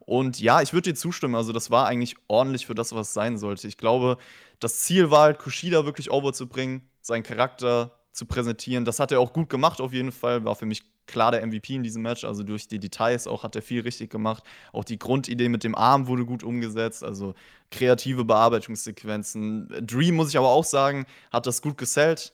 [0.00, 1.34] Und ja, ich würde dir zustimmen.
[1.34, 3.68] Also, das war eigentlich ordentlich für das, was sein sollte.
[3.68, 4.16] Ich glaube,
[4.58, 8.84] das Ziel war halt, Kushida wirklich over zu bringen, seinen Charakter zu präsentieren.
[8.84, 10.44] Das hat er auch gut gemacht, auf jeden Fall.
[10.44, 12.24] War für mich klar der MVP in diesem Match.
[12.24, 14.42] Also durch die Details auch hat er viel richtig gemacht.
[14.72, 17.04] Auch die Grundidee mit dem Arm wurde gut umgesetzt.
[17.04, 17.34] Also
[17.70, 19.86] kreative Bearbeitungssequenzen.
[19.86, 22.32] Dream, muss ich aber auch sagen, hat das gut gesellt.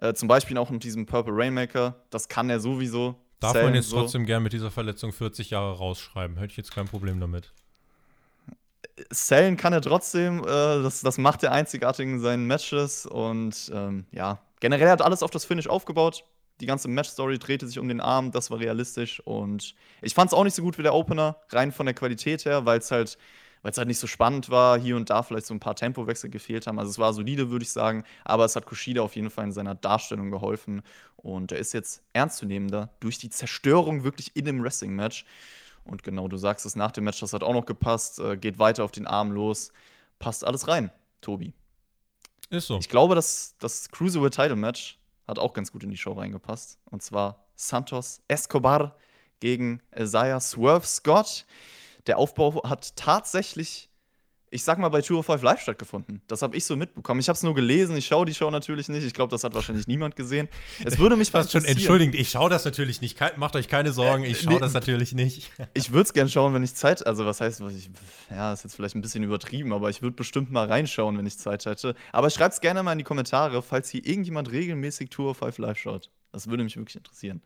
[0.00, 1.96] Äh, zum Beispiel auch mit diesem Purple Rainmaker.
[2.10, 3.16] Das kann er sowieso.
[3.40, 4.00] Darf man jetzt so.
[4.00, 6.36] trotzdem gern mit dieser Verletzung 40 Jahre rausschreiben?
[6.36, 7.52] Hätte ich jetzt kein Problem damit.
[9.10, 14.06] Sellen kann er trotzdem, äh, das, das macht er einzigartig in seinen Matches und ähm,
[14.12, 16.24] ja, generell hat alles auf das Finish aufgebaut
[16.60, 19.20] die ganze Match-Story drehte sich um den Arm, das war realistisch.
[19.20, 22.44] Und ich fand es auch nicht so gut wie der Opener, rein von der Qualität
[22.44, 23.18] her, weil es halt,
[23.64, 26.78] halt nicht so spannend war, hier und da vielleicht so ein paar Tempowechsel gefehlt haben.
[26.78, 29.52] Also es war solide, würde ich sagen, aber es hat Kushida auf jeden Fall in
[29.52, 30.82] seiner Darstellung geholfen.
[31.16, 35.24] Und er ist jetzt ernstzunehmender durch die Zerstörung wirklich in dem Wrestling-Match.
[35.84, 38.58] Und genau, du sagst es nach dem Match, das hat auch noch gepasst, äh, geht
[38.58, 39.72] weiter auf den Arm los.
[40.18, 40.90] Passt alles rein,
[41.20, 41.52] Tobi.
[42.50, 42.78] Ist so.
[42.78, 46.78] Ich glaube, dass das Cruiserweight Title Match hat auch ganz gut in die Show reingepasst.
[46.90, 48.96] Und zwar Santos Escobar
[49.40, 51.46] gegen Isaiah Swerve Scott.
[52.06, 53.90] Der Aufbau hat tatsächlich,
[54.54, 56.22] ich sag mal, bei Tour of Five Live stattgefunden.
[56.28, 57.18] Das habe ich so mitbekommen.
[57.18, 57.96] Ich habe es nur gelesen.
[57.96, 59.04] Ich schaue die Show natürlich nicht.
[59.04, 60.48] Ich glaube, das hat wahrscheinlich niemand gesehen.
[60.84, 62.14] Es würde mich fast schon entschuldigend.
[62.14, 63.18] Ich schaue das natürlich nicht.
[63.36, 64.22] Macht euch keine Sorgen.
[64.22, 65.50] Ich schaue äh, nee, das natürlich nicht.
[65.74, 67.04] Ich würde es gerne schauen, wenn ich Zeit.
[67.04, 67.90] Also was heißt, was ich,
[68.30, 71.36] ja, ist jetzt vielleicht ein bisschen übertrieben, aber ich würde bestimmt mal reinschauen, wenn ich
[71.36, 71.96] Zeit hätte.
[72.12, 75.58] Aber schreibt es gerne mal in die Kommentare, falls hier irgendjemand regelmäßig Tour of Five
[75.58, 76.10] Live schaut.
[76.30, 77.42] Das würde mich wirklich interessieren.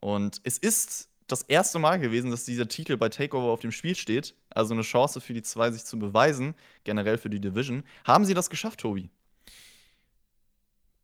[0.00, 3.94] Und es ist das erste Mal gewesen, dass dieser Titel bei Takeover auf dem Spiel
[3.94, 4.34] steht.
[4.50, 7.84] Also eine Chance für die zwei, sich zu beweisen, generell für die Division.
[8.04, 9.10] Haben sie das geschafft, Tobi?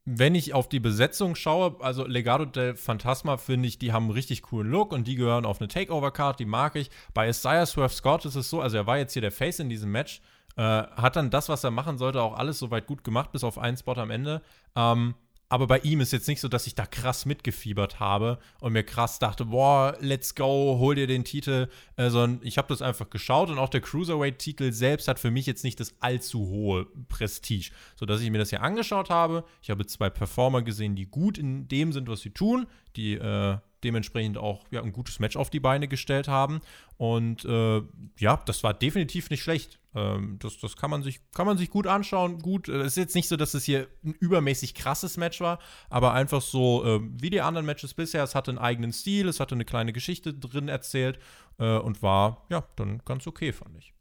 [0.04, 4.12] Wenn ich auf die Besetzung schaue, also Legado del Fantasma finde ich, die haben einen
[4.12, 6.90] richtig coolen Look und die gehören auf eine Takeover-Card, die mag ich.
[7.14, 9.68] Bei Isaiah Swerve Scott ist es so, also er war jetzt hier der Face in
[9.68, 10.20] diesem Match,
[10.56, 13.58] äh, hat dann das, was er machen sollte, auch alles soweit gut gemacht, bis auf
[13.58, 14.42] einen Spot am Ende.
[14.74, 15.14] Ähm,
[15.50, 18.84] aber bei ihm ist jetzt nicht so, dass ich da krass mitgefiebert habe und mir
[18.84, 23.10] krass dachte, boah, let's go, hol dir den Titel, äh, sondern ich habe das einfach
[23.10, 27.72] geschaut und auch der Cruiserweight-Titel selbst hat für mich jetzt nicht das allzu hohe Prestige,
[27.96, 29.44] sodass ich mir das hier angeschaut habe.
[29.60, 33.58] Ich habe zwei Performer gesehen, die gut in dem sind, was sie tun, die äh,
[33.82, 36.60] dementsprechend auch ja, ein gutes Match auf die Beine gestellt haben.
[36.96, 37.82] Und äh,
[38.18, 39.79] ja, das war definitiv nicht schlecht.
[39.94, 42.38] Ähm, das das kann, man sich, kann man sich gut anschauen.
[42.38, 46.12] Gut, es ist jetzt nicht so, dass es hier ein übermäßig krasses Match war, aber
[46.12, 48.22] einfach so äh, wie die anderen Matches bisher.
[48.22, 51.18] Es hatte einen eigenen Stil, es hatte eine kleine Geschichte drin erzählt
[51.58, 53.92] äh, und war ja dann ganz okay, fand ich.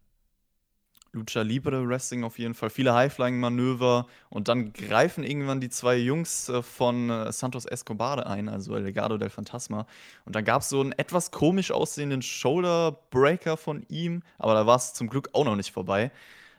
[1.11, 6.49] Lucha Libre Wrestling auf jeden Fall, viele Highflying-Manöver und dann greifen irgendwann die zwei Jungs
[6.49, 9.85] äh, von äh, Santos Escobar ein, also El Legado del Fantasma.
[10.25, 14.75] Und dann gab es so einen etwas komisch aussehenden Shoulder-Breaker von ihm, aber da war
[14.75, 16.11] es zum Glück auch noch nicht vorbei.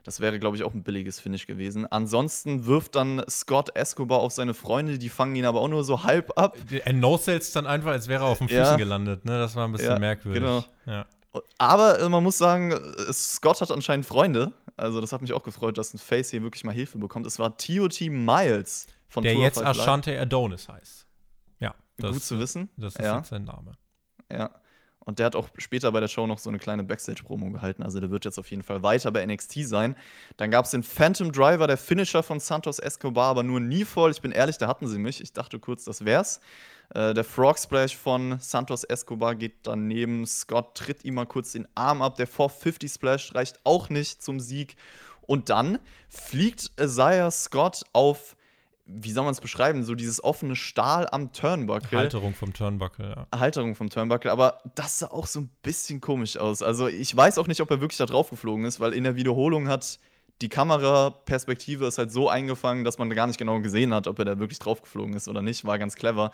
[0.05, 1.87] Das wäre, glaube ich, auch ein billiges Finish gewesen.
[1.87, 6.05] Ansonsten wirft dann Scott Escobar auf seine Freunde, die fangen ihn aber auch nur so
[6.05, 6.57] halb ab.
[6.71, 8.77] Er no-sells dann einfach, als wäre er auf den Füßen ja.
[8.77, 9.25] gelandet.
[9.25, 9.39] Ne?
[9.39, 10.43] Das war ein bisschen ja, merkwürdig.
[10.43, 10.65] Genau.
[10.87, 11.07] Ja.
[11.59, 12.75] Aber äh, man muss sagen,
[13.13, 14.53] Scott hat anscheinend Freunde.
[14.77, 17.27] Also, das hat mich auch gefreut, dass ein Face hier wirklich mal Hilfe bekommt.
[17.27, 21.07] Es war TOT Miles von Der Tour jetzt Ashante Adonis heißt.
[21.61, 21.75] Ja.
[21.99, 22.71] Das, Gut zu wissen.
[22.77, 23.19] Das ist ja.
[23.19, 23.73] jetzt sein Name.
[24.31, 24.51] Ja.
[25.11, 27.83] Und der hat auch später bei der Show noch so eine kleine Backstage-Promo gehalten.
[27.83, 29.97] Also der wird jetzt auf jeden Fall weiter bei NXT sein.
[30.37, 34.13] Dann gab es den Phantom Driver, der Finisher von Santos Escobar, aber nur nie voll.
[34.13, 35.21] Ich bin ehrlich, da hatten sie mich.
[35.21, 36.39] Ich dachte kurz, das wär's.
[36.95, 40.25] Äh, der Frog Splash von Santos Escobar geht daneben.
[40.29, 42.15] Scott tritt ihm mal kurz den Arm ab.
[42.15, 44.77] Der 450 Splash reicht auch nicht zum Sieg.
[45.23, 48.37] Und dann fliegt Isaiah Scott auf,
[48.93, 51.99] wie soll man es beschreiben, so dieses offene Stahl am Turnbuckle.
[51.99, 53.39] Halterung vom Turnbuckle, ja.
[53.39, 56.63] Halterung vom Turnbuckle, aber das sah auch so ein bisschen komisch aus.
[56.63, 59.17] Also ich weiß auch nicht, ob er wirklich da drauf geflogen ist, weil in der
[59.17, 59.99] Wiederholung hat
[60.41, 64.25] die Kameraperspektive ist halt so eingefangen, dass man gar nicht genau gesehen hat, ob er
[64.25, 65.67] da wirklich drauf geflogen ist oder nicht.
[65.67, 66.33] War ganz clever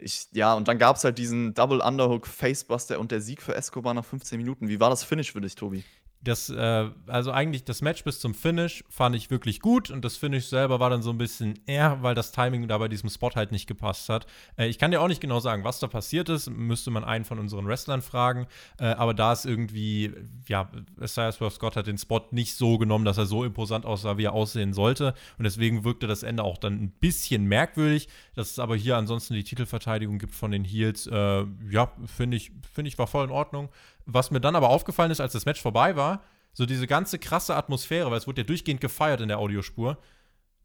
[0.00, 3.54] ich, ja, und dann gab es halt diesen Double Underhook Facebuster und der Sieg für
[3.54, 4.68] Escobar nach 15 Minuten.
[4.68, 5.84] Wie war das Finish für dich, Tobi?
[6.22, 10.18] Das, äh, also eigentlich das Match bis zum Finish fand ich wirklich gut und das
[10.18, 13.30] Finish selber war dann so ein bisschen eher, weil das Timing da bei diesem Spot
[13.34, 14.26] halt nicht gepasst hat.
[14.58, 17.24] Äh, ich kann dir auch nicht genau sagen, was da passiert ist, müsste man einen
[17.24, 18.46] von unseren Wrestlern fragen,
[18.78, 20.12] äh, aber da ist irgendwie,
[20.46, 20.70] ja,
[21.06, 24.34] Swerve Scott hat den Spot nicht so genommen, dass er so imposant aussah, wie er
[24.34, 28.76] aussehen sollte und deswegen wirkte das Ende auch dann ein bisschen merkwürdig, dass es aber
[28.76, 33.06] hier ansonsten die Titelverteidigung gibt von den Heels, äh, ja, finde ich, finde ich war
[33.06, 33.70] voll in Ordnung.
[34.12, 37.54] Was mir dann aber aufgefallen ist, als das Match vorbei war, So diese ganze krasse
[37.54, 39.98] Atmosphäre, weil es wurde ja durchgehend gefeiert in der Audiospur.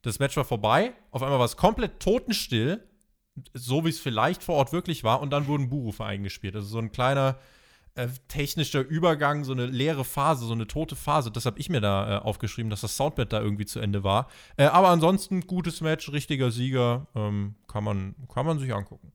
[0.01, 2.83] Das Match war vorbei, auf einmal war es komplett totenstill,
[3.53, 6.55] so wie es vielleicht vor Ort wirklich war, und dann wurden Buhrufe eingespielt.
[6.55, 7.37] Also so ein kleiner
[7.95, 11.31] äh, technischer Übergang, so eine leere Phase, so eine tote Phase.
[11.31, 14.27] Das habe ich mir da äh, aufgeschrieben, dass das Soundbed da irgendwie zu Ende war.
[14.57, 19.11] Äh, aber ansonsten gutes Match, richtiger Sieger, ähm, kann, man, kann man sich angucken.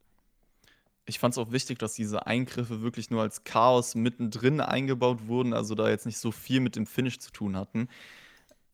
[1.10, 5.52] Ich fand es auch wichtig, dass diese Eingriffe wirklich nur als Chaos mittendrin eingebaut wurden,
[5.52, 7.88] also da jetzt nicht so viel mit dem Finish zu tun hatten.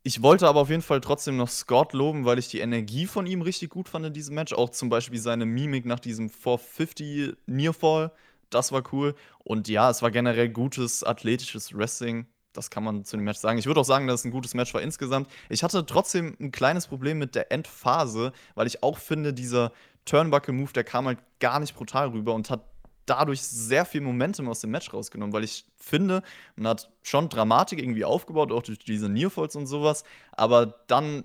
[0.03, 3.25] Ich wollte aber auf jeden Fall trotzdem noch Scott loben, weil ich die Energie von
[3.25, 4.53] ihm richtig gut fand in diesem Match.
[4.53, 8.13] Auch zum Beispiel seine Mimik nach diesem 450 Nearfall.
[8.51, 9.15] Das war cool.
[9.39, 12.27] Und ja, es war generell gutes athletisches Wrestling.
[12.53, 13.59] Das kann man zu dem Match sagen.
[13.59, 15.31] Ich würde auch sagen, dass es ein gutes Match war insgesamt.
[15.49, 19.73] Ich hatte trotzdem ein kleines Problem mit der Endphase, weil ich auch finde, dieser
[20.07, 22.63] Turnbuckle-Move, der kam halt gar nicht brutal rüber und hat
[23.05, 26.23] dadurch sehr viel Momentum aus dem Match rausgenommen, weil ich finde,
[26.57, 31.25] man hat schon Dramatik irgendwie aufgebaut, auch durch diese Nearfalls und sowas, aber dann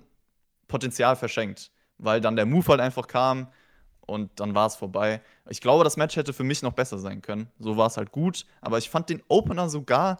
[0.68, 3.48] Potenzial verschenkt, weil dann der Move halt einfach kam
[4.00, 5.20] und dann war es vorbei.
[5.48, 7.48] Ich glaube, das Match hätte für mich noch besser sein können.
[7.58, 10.18] So war es halt gut, aber ich fand den Opener sogar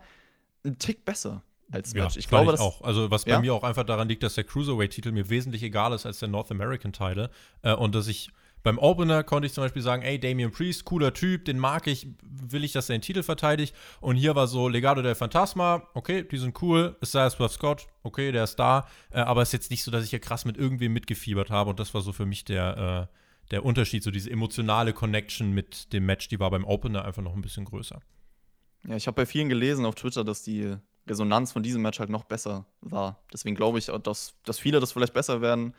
[0.64, 2.14] einen Tick besser als Match.
[2.14, 2.83] Ja, ich glaube, ich das auch.
[2.83, 3.40] Also, was bei Ja?
[3.40, 6.51] mir auch einfach daran liegt, dass der Cruiserweight-Titel mir wesentlich egal ist als der North
[6.51, 7.31] American-Title.
[7.62, 8.31] Äh, und dass ich
[8.62, 12.07] beim Opener konnte ich zum Beispiel sagen, ey, Damian Priest, cooler Typ, den mag ich,
[12.22, 13.75] will ich, dass er den Titel verteidigt.
[14.01, 16.96] Und hier war so Legado del Fantasma, okay, die sind cool.
[17.03, 18.87] Isaiah Swerve Scott, okay, der ist da.
[19.11, 21.70] Äh, aber es ist jetzt nicht so, dass ich hier krass mit irgendwem mitgefiebert habe.
[21.70, 25.92] Und das war so für mich der, äh, der Unterschied, so diese emotionale Connection mit
[25.92, 28.01] dem Match, die war beim Opener einfach noch ein bisschen größer.
[28.87, 30.77] Ja, ich habe bei vielen gelesen auf Twitter, dass die
[31.09, 33.22] Resonanz von diesem Match halt noch besser war.
[33.33, 35.75] Deswegen glaube ich, dass, dass viele das vielleicht besser werden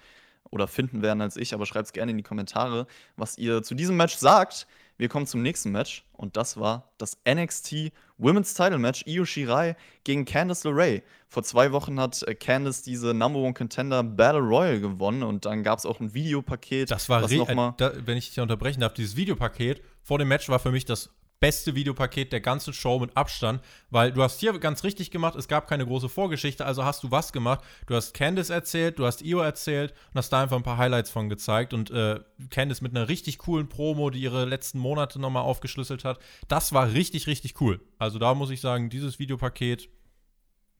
[0.49, 3.75] oder finden werden als ich, aber schreibt es gerne in die Kommentare, was ihr zu
[3.75, 4.67] diesem Match sagt.
[4.97, 9.75] Wir kommen zum nächsten Match und das war das NXT Women's Title Match Io Shirai
[10.03, 11.01] gegen Candice LeRae.
[11.27, 15.63] Vor zwei Wochen hat äh, Candice diese Number One Contender Battle Royal gewonnen und dann
[15.63, 16.91] gab es auch ein Videopaket.
[16.91, 20.19] Das war, was noch mal, äh, da, wenn ich dich unterbrechen darf, dieses Videopaket vor
[20.19, 21.09] dem Match war für mich das
[21.43, 25.49] beste Videopaket der ganzen Show mit Abstand, weil du hast hier ganz richtig gemacht, es
[25.49, 27.59] gab keine große Vorgeschichte, also hast du was gemacht?
[27.85, 31.09] Du hast Candice erzählt, du hast Io erzählt und hast da einfach ein paar Highlights
[31.09, 35.43] von gezeigt und äh, Candice mit einer richtig coolen Promo, die ihre letzten Monate nochmal
[35.43, 36.17] aufgeschlüsselt hat.
[36.47, 37.81] Das war richtig, richtig cool.
[37.97, 39.89] Also da muss ich sagen, dieses Videopaket,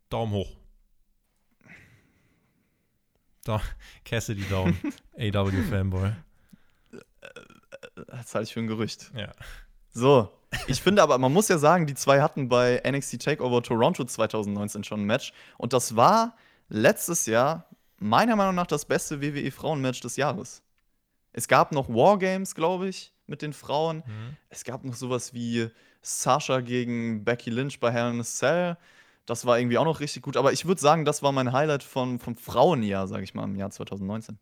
[0.08, 0.56] Daumen hoch.
[3.44, 3.62] Da,
[4.06, 4.78] Cassidy Down,
[5.20, 6.14] AW Fanboy.
[8.08, 9.12] das halte ich für ein Gerücht.
[9.14, 9.34] Ja.
[9.92, 10.32] So,
[10.68, 14.84] ich finde aber, man muss ja sagen, die zwei hatten bei NXT TakeOver Toronto 2019
[14.84, 15.34] schon ein Match.
[15.58, 16.36] Und das war
[16.70, 17.66] letztes Jahr
[17.98, 20.62] meiner Meinung nach das beste WWE Frauenmatch des Jahres.
[21.32, 23.98] Es gab noch Wargames, glaube ich, mit den Frauen.
[24.06, 24.38] Mhm.
[24.50, 25.70] Es gab noch sowas wie
[26.02, 28.78] Sasha gegen Becky Lynch bei Hell in a Cell.
[29.26, 30.38] Das war irgendwie auch noch richtig gut.
[30.38, 33.56] Aber ich würde sagen, das war mein Highlight von, vom Frauenjahr, sage ich mal, im
[33.56, 34.38] Jahr 2019.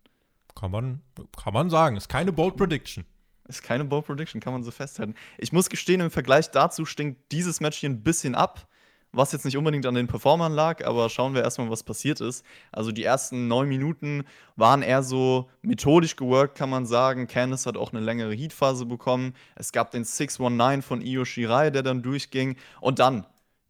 [0.56, 1.02] Kann man,
[1.38, 1.96] kann man sagen.
[1.96, 3.06] Ist keine Bold Prediction.
[3.48, 5.16] Ist keine Bold Prediction, kann man so festhalten.
[5.38, 8.68] Ich muss gestehen, im Vergleich dazu stinkt dieses Match hier ein bisschen ab,
[9.14, 12.46] was jetzt nicht unbedingt an den Performern lag, aber schauen wir erstmal, was passiert ist.
[12.72, 14.24] Also die ersten neun Minuten
[14.56, 17.28] waren eher so methodisch geworkt, kann man sagen.
[17.28, 19.34] Candice hat auch eine längere Heatphase bekommen.
[19.56, 22.56] Es gab den 619 von Io Shirai, der dann durchging.
[22.80, 23.26] Und dann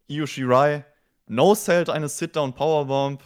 [0.06, 0.84] Io Shirai,
[1.26, 3.22] no-sellt eine Sit-Down-Powerbomb.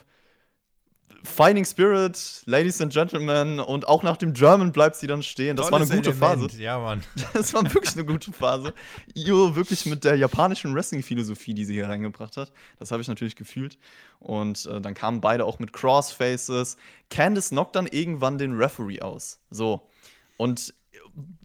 [1.27, 5.57] Fighting Spirit, Ladies and Gentlemen, und auch nach dem German bleibt sie dann stehen.
[5.57, 6.51] Das war eine Tolles gute Element.
[6.53, 6.63] Phase.
[6.63, 7.03] Ja, Mann.
[7.35, 8.73] Das war wirklich eine gute Phase.
[9.15, 12.53] Io wirklich mit der japanischen Wrestling-Philosophie, die sie hier reingebracht hat.
[12.79, 13.79] Das habe ich natürlich gefühlt.
[14.21, 16.77] Und äh, dann kamen beide auch mit Crossfaces.
[17.11, 19.41] Candice knockt dann irgendwann den Referee aus.
[19.51, 19.89] So.
[20.37, 20.73] Und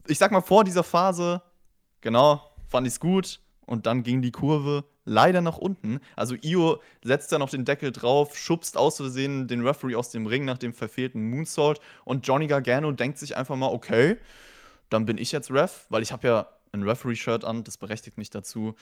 [0.07, 1.41] ich sag mal, vor dieser Phase,
[2.01, 3.39] genau, fand ich es gut.
[3.65, 5.99] Und dann ging die Kurve leider nach unten.
[6.15, 10.27] Also Io setzt dann noch den Deckel drauf, schubst aus Versehen den Referee aus dem
[10.27, 11.79] Ring nach dem verfehlten Moonsault.
[12.05, 14.17] Und Johnny Gargano denkt sich einfach mal, okay,
[14.89, 18.29] dann bin ich jetzt Ref, weil ich habe ja ein Referee-Shirt an, das berechtigt mich
[18.29, 18.75] dazu.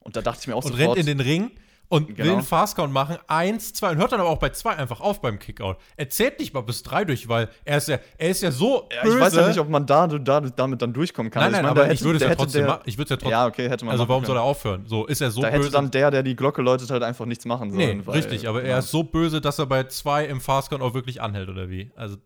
[0.00, 1.50] Und da dachte ich mir auch Und sofort, rennt in den Ring
[1.88, 2.32] und will Genau.
[2.34, 3.16] einen Fastcount machen.
[3.28, 5.76] Eins, zwei und hört dann aber auch bei zwei einfach auf beim Kickout.
[5.96, 8.88] Er zählt nicht mal bis drei durch, weil er ist ja, er ist ja so
[8.92, 9.14] ja, böse.
[9.16, 11.42] ich weiß ja nicht, ob man da, da damit dann durchkommen kann.
[11.44, 12.82] nein, nein, meine, aber da ich würde es da ja trotzdem der- machen.
[12.86, 13.30] Ich würde es ja trotzdem.
[13.30, 14.26] Ja, okay, hätte man also warum können.
[14.26, 14.84] soll er aufhören?
[14.86, 15.62] So, ist er so Da böse.
[15.62, 18.06] hätte dann der, der die Glocke läutet, halt einfach nichts machen nee, sollen.
[18.06, 18.78] weil- richtig, aber er genau.
[18.78, 21.92] ist so böse, dass er bei zwei im Fastcount auch wirklich anhält, oder wie?
[21.96, 22.16] Also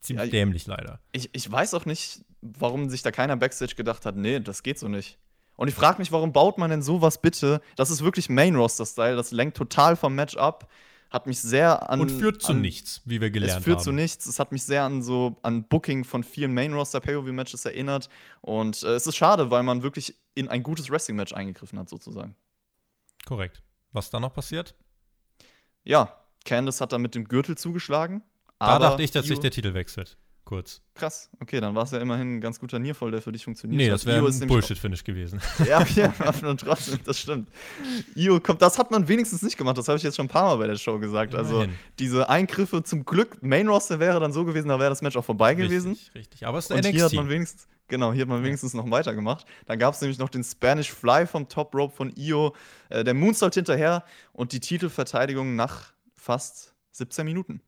[0.00, 1.00] ziemlich Ja, dämlich leider.
[1.12, 4.78] ich, ich weiß auch nicht, warum sich da keiner Backstage gedacht hat, nee, das geht
[4.78, 5.18] so nicht.
[5.56, 7.60] Und ich frage mich, warum baut man denn sowas bitte?
[7.76, 10.68] Das ist wirklich Main-Roster-Style, das lenkt total vom Match ab.
[11.10, 12.00] Hat mich sehr an.
[12.00, 13.84] Und führt zu an, nichts, wie wir gelernt Es führt haben.
[13.84, 14.26] zu nichts.
[14.26, 18.08] Es hat mich sehr an so an Booking von vielen Main-Roster Pay-Per-View-Matches erinnert.
[18.40, 22.34] Und äh, es ist schade, weil man wirklich in ein gutes Wrestling-Match eingegriffen hat, sozusagen.
[23.26, 23.62] Korrekt.
[23.92, 24.74] Was dann noch passiert?
[25.84, 28.22] ja, Candice hat da mit dem Gürtel zugeschlagen.
[28.58, 30.16] Da dachte ich, dass sich der Titel wechselt.
[30.44, 30.82] Kurz.
[30.94, 33.78] Krass, okay, dann war es ja immerhin ein ganz guter Nierfall, der für dich funktioniert
[33.78, 35.40] Nee, das wäre ein Bullshit-Finish gewesen.
[35.66, 37.48] Ja, ja, aber trotzdem, das stimmt.
[38.14, 40.44] Io kommt, das hat man wenigstens nicht gemacht, das habe ich jetzt schon ein paar
[40.44, 41.34] Mal bei der Show gesagt.
[41.34, 41.74] Also Immerhin.
[41.98, 45.24] diese Eingriffe zum Glück, Main Roster wäre dann so gewesen, da wäre das Match auch
[45.24, 45.92] vorbei gewesen.
[45.92, 46.46] Richtig, richtig.
[46.46, 46.92] Aber es ist Und NXT.
[46.94, 49.46] hier hat man wenigstens, genau, hier hat man wenigstens noch weitergemacht.
[49.64, 52.54] Dann gab es nämlich noch den Spanish Fly vom Top Rope von Io,
[52.90, 54.04] äh, der Moonsault hinterher
[54.34, 57.62] und die Titelverteidigung nach fast 17 Minuten.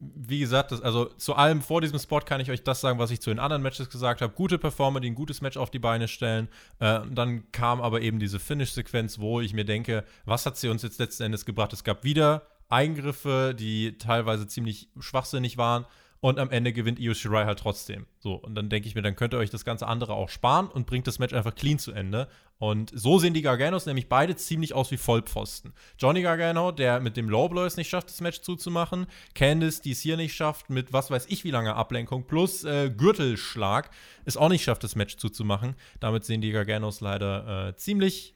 [0.00, 3.10] Wie gesagt, das, also zu allem vor diesem Spot kann ich euch das sagen, was
[3.10, 4.32] ich zu den anderen Matches gesagt habe.
[4.32, 6.48] Gute Performer, die ein gutes Match auf die Beine stellen.
[6.78, 10.82] Äh, dann kam aber eben diese Finish-Sequenz, wo ich mir denke, was hat sie uns
[10.82, 11.72] jetzt letzten Endes gebracht?
[11.74, 15.84] Es gab wieder Eingriffe, die teilweise ziemlich schwachsinnig waren.
[16.22, 18.06] Und am Ende gewinnt Io Shirai halt trotzdem.
[18.18, 20.68] So, und dann denke ich mir, dann könnt ihr euch das ganze andere auch sparen
[20.68, 22.28] und bringt das Match einfach clean zu Ende.
[22.58, 25.72] Und so sehen die Garganos nämlich beide ziemlich aus wie Vollpfosten.
[25.98, 29.06] Johnny Gargano, der mit dem Lowblow es nicht schafft, das Match zuzumachen.
[29.34, 32.90] Candice, die es hier nicht schafft, mit was weiß ich wie lange Ablenkung plus äh,
[32.90, 33.90] Gürtelschlag,
[34.26, 35.74] es auch nicht schafft, das Match zuzumachen.
[36.00, 38.34] Damit sehen die Garganos leider äh, ziemlich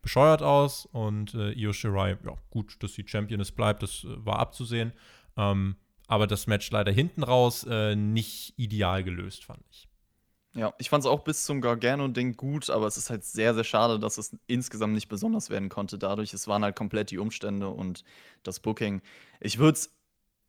[0.00, 0.86] bescheuert aus.
[0.86, 4.94] Und äh, Io Shirai, ja, gut, dass sie Champion ist, bleibt, das äh, war abzusehen.
[5.36, 9.88] Ähm, aber das Match leider hinten raus äh, nicht ideal gelöst, fand ich.
[10.54, 13.64] Ja, ich fand es auch bis zum Gargano-Ding gut, aber es ist halt sehr, sehr
[13.64, 15.98] schade, dass es insgesamt nicht besonders werden konnte.
[15.98, 18.04] Dadurch, es waren halt komplett die Umstände und
[18.42, 19.02] das Booking.
[19.38, 19.94] Ich würde es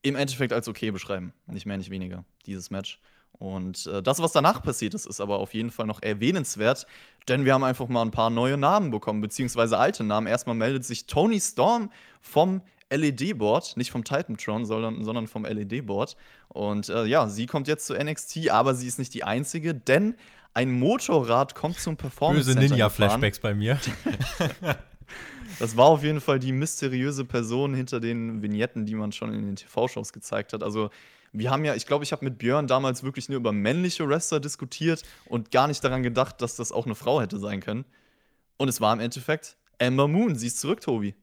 [0.03, 1.33] im Endeffekt als okay beschreiben.
[1.45, 3.01] Nicht mehr, nicht weniger, dieses Match.
[3.33, 6.87] Und äh, das, was danach passiert ist, ist aber auf jeden Fall noch erwähnenswert,
[7.27, 10.27] denn wir haben einfach mal ein paar neue Namen bekommen, beziehungsweise alte Namen.
[10.27, 11.91] Erstmal meldet sich Tony Storm
[12.21, 16.15] vom LED-Board, nicht vom Titantron, sondern, sondern vom LED-Board.
[16.49, 20.15] Und äh, ja, sie kommt jetzt zu NXT, aber sie ist nicht die einzige, denn
[20.53, 23.79] ein Motorrad kommt zum Performance Böse Ninja-Flashbacks bei mir.
[25.59, 29.45] Das war auf jeden Fall die mysteriöse Person hinter den Vignetten, die man schon in
[29.45, 30.61] den TV-Shows gezeigt hat.
[30.61, 30.89] Also
[31.31, 34.39] wir haben ja, ich glaube, ich habe mit Björn damals wirklich nur über männliche Wrestler
[34.39, 37.85] diskutiert und gar nicht daran gedacht, dass das auch eine Frau hätte sein können.
[38.57, 40.35] Und es war im Endeffekt Ember Moon.
[40.35, 41.15] Sie ist zurück, Tobi.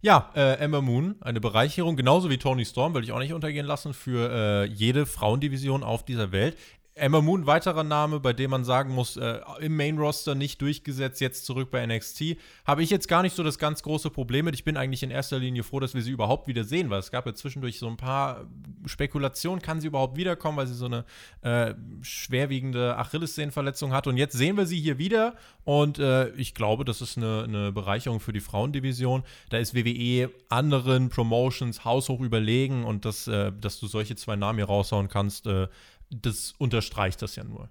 [0.00, 3.66] Ja, äh, Ember Moon, eine Bereicherung, genauso wie Tony Storm, will ich auch nicht untergehen
[3.66, 6.56] lassen, für äh, jede Frauendivision auf dieser Welt.
[6.98, 11.46] Ember Moon, weiterer Name, bei dem man sagen muss, äh, im Main-Roster nicht durchgesetzt, jetzt
[11.46, 12.36] zurück bei NXT.
[12.66, 14.54] Habe ich jetzt gar nicht so das ganz große Problem mit.
[14.54, 17.10] Ich bin eigentlich in erster Linie froh, dass wir sie überhaupt wieder sehen, weil es
[17.10, 18.46] gab ja zwischendurch so ein paar
[18.86, 21.04] Spekulationen, kann sie überhaupt wiederkommen, weil sie so eine
[21.42, 24.06] äh, schwerwiegende Achillessehnenverletzung hat.
[24.06, 25.34] Und jetzt sehen wir sie hier wieder
[25.64, 29.22] und äh, ich glaube, das ist eine, eine Bereicherung für die Frauendivision.
[29.50, 34.58] Da ist WWE anderen Promotions haushoch überlegen und das, äh, dass du solche zwei Namen
[34.58, 35.68] hier raushauen kannst, äh,
[36.10, 37.70] das unterstreicht das ja nur.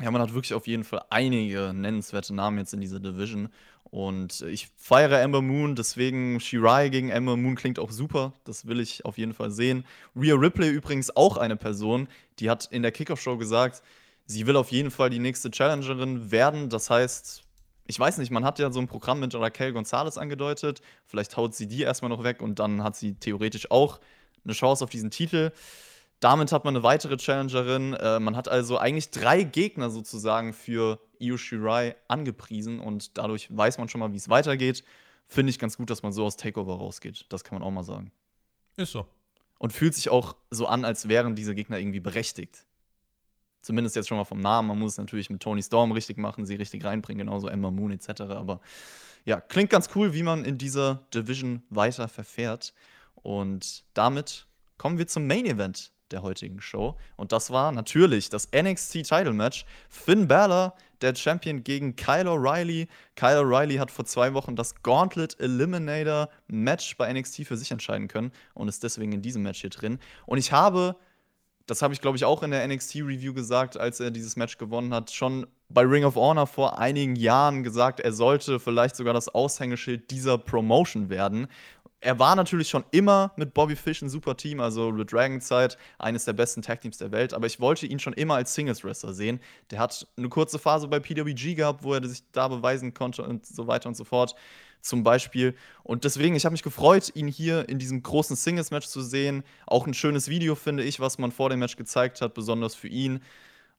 [0.00, 3.50] Ja, man hat wirklich auf jeden Fall einige nennenswerte Namen jetzt in dieser Division.
[3.84, 8.32] Und ich feiere Ember Moon, deswegen Shirai gegen Ember Moon klingt auch super.
[8.44, 9.84] Das will ich auf jeden Fall sehen.
[10.16, 13.82] Rhea Ripley übrigens auch eine Person, die hat in der Kickoff-Show gesagt,
[14.24, 16.70] sie will auf jeden Fall die nächste Challengerin werden.
[16.70, 17.42] Das heißt,
[17.86, 20.80] ich weiß nicht, man hat ja so ein Programm mit Raquel Gonzalez angedeutet.
[21.04, 24.00] Vielleicht haut sie die erstmal noch weg und dann hat sie theoretisch auch
[24.44, 25.52] eine Chance auf diesen Titel.
[26.22, 27.94] Damit hat man eine weitere Challengerin.
[27.94, 33.78] Äh, man hat also eigentlich drei Gegner sozusagen für Io Shirai angepriesen und dadurch weiß
[33.78, 34.84] man schon mal, wie es weitergeht.
[35.26, 37.26] Finde ich ganz gut, dass man so aus Takeover rausgeht.
[37.28, 38.12] Das kann man auch mal sagen.
[38.76, 39.04] Ist so.
[39.58, 42.66] Und fühlt sich auch so an, als wären diese Gegner irgendwie berechtigt.
[43.60, 44.68] Zumindest jetzt schon mal vom Namen.
[44.68, 47.90] Man muss es natürlich mit Tony Storm richtig machen, sie richtig reinbringen, genauso Ember Moon
[47.90, 48.20] etc.
[48.20, 48.60] Aber
[49.24, 52.74] ja, klingt ganz cool, wie man in dieser Division weiter verfährt.
[53.16, 54.46] Und damit
[54.78, 56.96] kommen wir zum Main Event der heutigen Show.
[57.16, 59.64] Und das war natürlich das NXT Title Match.
[59.88, 62.88] Finn Balor, der Champion gegen Kyle O'Reilly.
[63.16, 68.08] Kyle O'Reilly hat vor zwei Wochen das Gauntlet Eliminator Match bei NXT für sich entscheiden
[68.08, 69.98] können und ist deswegen in diesem Match hier drin.
[70.26, 70.96] Und ich habe,
[71.66, 74.58] das habe ich glaube ich auch in der NXT Review gesagt, als er dieses Match
[74.58, 79.14] gewonnen hat, schon bei Ring of Honor vor einigen Jahren gesagt, er sollte vielleicht sogar
[79.14, 81.48] das Aushängeschild dieser Promotion werden
[82.02, 85.78] er war natürlich schon immer mit Bobby Fish ein super Team, also The Dragon Zeit,
[85.98, 88.82] eines der besten Tag Teams der Welt, aber ich wollte ihn schon immer als Singles
[88.82, 89.40] Wrestler sehen.
[89.70, 93.46] Der hat eine kurze Phase bei PWG gehabt, wo er sich da beweisen konnte und
[93.46, 94.34] so weiter und so fort.
[94.80, 95.54] Zum Beispiel.
[95.84, 99.44] Und deswegen, ich habe mich gefreut, ihn hier in diesem großen Singles-Match zu sehen.
[99.64, 102.88] Auch ein schönes Video, finde ich, was man vor dem Match gezeigt hat, besonders für
[102.88, 103.22] ihn.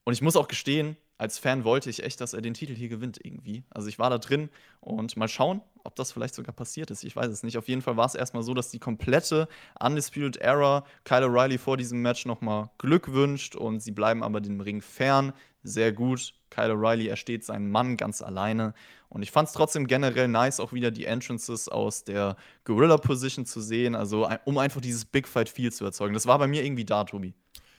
[0.04, 2.90] Und ich muss auch gestehen, als Fan wollte ich echt, dass er den Titel hier
[2.90, 3.64] gewinnt irgendwie.
[3.70, 7.02] Also ich war da drin und mal schauen, ob das vielleicht sogar passiert ist.
[7.02, 7.56] Ich weiß es nicht.
[7.56, 9.48] Auf jeden Fall war es erstmal so, dass die komplette
[9.80, 14.60] Undisputed Era Kyle O'Reilly vor diesem Match nochmal Glück wünscht und sie bleiben aber dem
[14.60, 15.32] Ring fern.
[15.62, 16.34] Sehr gut.
[16.50, 18.74] Kyle O'Reilly, er steht seinen Mann ganz alleine.
[19.08, 23.62] Und ich fand es trotzdem generell nice, auch wieder die Entrances aus der Gorilla-Position zu
[23.62, 23.94] sehen.
[23.94, 26.12] Also, um einfach dieses Big Fight-Feel zu erzeugen.
[26.12, 27.34] Das war bei mir irgendwie da, Tobi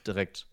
[0.06, 0.46] direkt.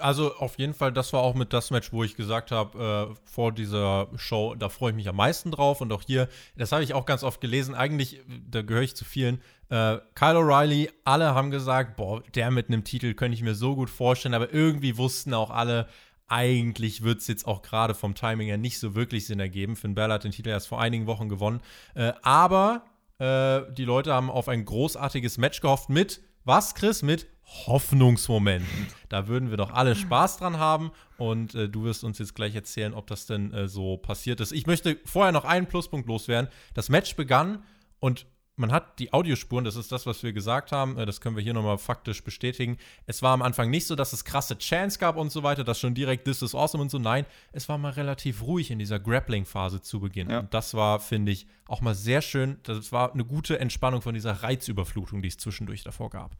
[0.00, 3.14] Also auf jeden Fall, das war auch mit das Match, wo ich gesagt habe, äh,
[3.24, 5.80] vor dieser Show, da freue ich mich am meisten drauf.
[5.80, 9.04] Und auch hier, das habe ich auch ganz oft gelesen, eigentlich, da gehöre ich zu
[9.04, 9.36] vielen.
[9.68, 13.74] Äh, Kyle O'Reilly, alle haben gesagt, boah, der mit einem Titel könnte ich mir so
[13.74, 15.88] gut vorstellen, aber irgendwie wussten auch alle,
[16.28, 19.76] eigentlich wird es jetzt auch gerade vom Timing her nicht so wirklich Sinn ergeben.
[19.76, 21.60] Finn Balor hat den Titel erst vor einigen Wochen gewonnen.
[21.94, 22.84] Äh, aber
[23.18, 27.02] äh, die Leute haben auf ein großartiges Match gehofft mit, was, Chris?
[27.02, 27.26] Mit
[27.66, 28.86] Hoffnungsmomenten.
[29.08, 32.54] Da würden wir doch alle Spaß dran haben und äh, du wirst uns jetzt gleich
[32.54, 34.52] erzählen, ob das denn äh, so passiert ist.
[34.52, 36.50] Ich möchte vorher noch einen Pluspunkt loswerden.
[36.74, 37.62] Das Match begann
[38.00, 38.26] und
[38.56, 41.42] man hat die Audiospuren, das ist das, was wir gesagt haben, äh, das können wir
[41.42, 42.76] hier nochmal faktisch bestätigen.
[43.06, 45.80] Es war am Anfang nicht so, dass es krasse Chance gab und so weiter, dass
[45.80, 46.98] schon direkt This is awesome und so.
[46.98, 50.30] Nein, es war mal relativ ruhig in dieser Grappling-Phase zu Beginn.
[50.30, 50.40] Ja.
[50.40, 52.58] Und das war, finde ich, auch mal sehr schön.
[52.62, 56.36] Das war eine gute Entspannung von dieser Reizüberflutung, die es zwischendurch davor gab.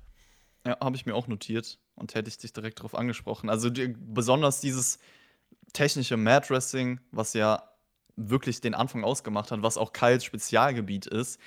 [0.67, 3.51] Ja, habe ich mir auch notiert und hätte ich dich direkt darauf angesprochen.
[3.51, 4.99] Also die, besonders dieses
[5.73, 7.69] technische Mad Wrestling, was ja
[8.17, 11.41] wirklich den Anfang ausgemacht hat, was auch Kyles Spezialgebiet ist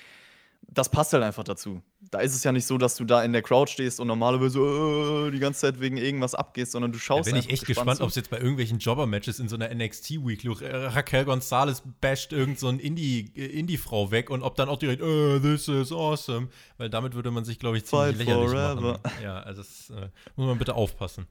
[0.68, 1.82] das passt halt einfach dazu.
[2.10, 4.58] Da ist es ja nicht so, dass du da in der Crowd stehst und normalerweise
[4.58, 7.28] äh, die ganze Zeit wegen irgendwas abgehst, sondern du schaust.
[7.28, 10.54] Da bin ich echt gespannt, ob es jetzt bei irgendwelchen Jobber-Matches in so einer NXT-Weekly
[10.60, 15.38] Raquel Gonzalez basht irgend so ein Indie-Frau Indie weg und ob dann auch direkt, oh,
[15.38, 16.48] this is awesome.
[16.78, 19.00] Weil damit würde man sich, glaube ich, ziemlich Fight lächerlich forever.
[19.02, 19.22] machen.
[19.22, 21.26] Ja, also das äh, muss man bitte aufpassen.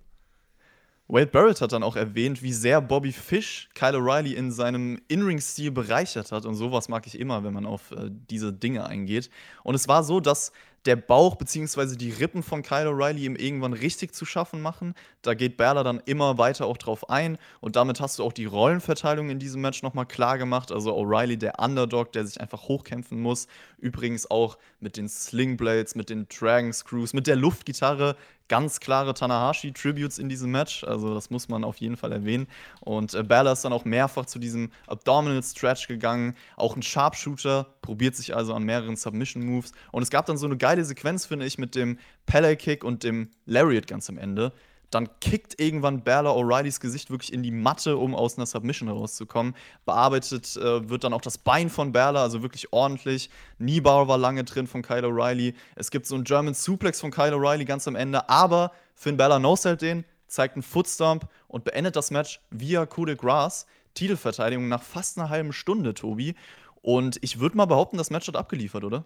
[1.08, 5.72] Wade Barrett hat dann auch erwähnt, wie sehr Bobby Fish Kyle O'Reilly in seinem In-Ring-Stil
[5.72, 6.46] bereichert hat.
[6.46, 9.30] Und sowas mag ich immer, wenn man auf äh, diese Dinge eingeht.
[9.64, 10.52] Und es war so, dass
[10.86, 11.96] der Bauch bzw.
[11.96, 14.94] die Rippen von Kyle O'Reilly ihm irgendwann richtig zu schaffen machen.
[15.22, 18.46] Da geht Berler dann immer weiter auch drauf ein und damit hast du auch die
[18.46, 20.72] Rollenverteilung in diesem Match nochmal klar gemacht.
[20.72, 23.48] Also O'Reilly, der Underdog, der sich einfach hochkämpfen muss.
[23.78, 28.16] Übrigens auch mit den Slingblades, mit den Dragon Screws, mit der Luftgitarre
[28.48, 30.84] ganz klare Tanahashi-Tributes in diesem Match.
[30.84, 32.48] Also, das muss man auf jeden Fall erwähnen.
[32.82, 36.36] Und äh, Balor ist dann auch mehrfach zu diesem Abdominal Stretch gegangen.
[36.58, 39.72] Auch ein Sharpshooter, probiert sich also an mehreren Submission-Moves.
[39.92, 43.30] Und es gab dann so eine geile Sequenz, finde ich, mit dem Pele-Kick und dem
[43.46, 44.52] Lariat ganz am Ende.
[44.96, 49.54] Dann kickt irgendwann Berla O'Reillys Gesicht wirklich in die Matte, um aus einer Submission herauszukommen.
[49.84, 53.30] Bearbeitet äh, wird dann auch das Bein von Berla, also wirklich ordentlich.
[53.58, 55.54] Kneebar war lange drin von Kyle O'Reilly.
[55.76, 59.38] Es gibt so einen German Suplex von Kyle O'Reilly ganz am Ende, aber Finn Bella
[59.38, 63.66] no-sellt den, zeigt einen Footstomp und beendet das Match via Coup de Grace.
[63.96, 66.36] Titelverteidigung nach fast einer halben Stunde, Tobi.
[66.82, 69.04] Und ich würde mal behaupten, das Match hat abgeliefert, oder?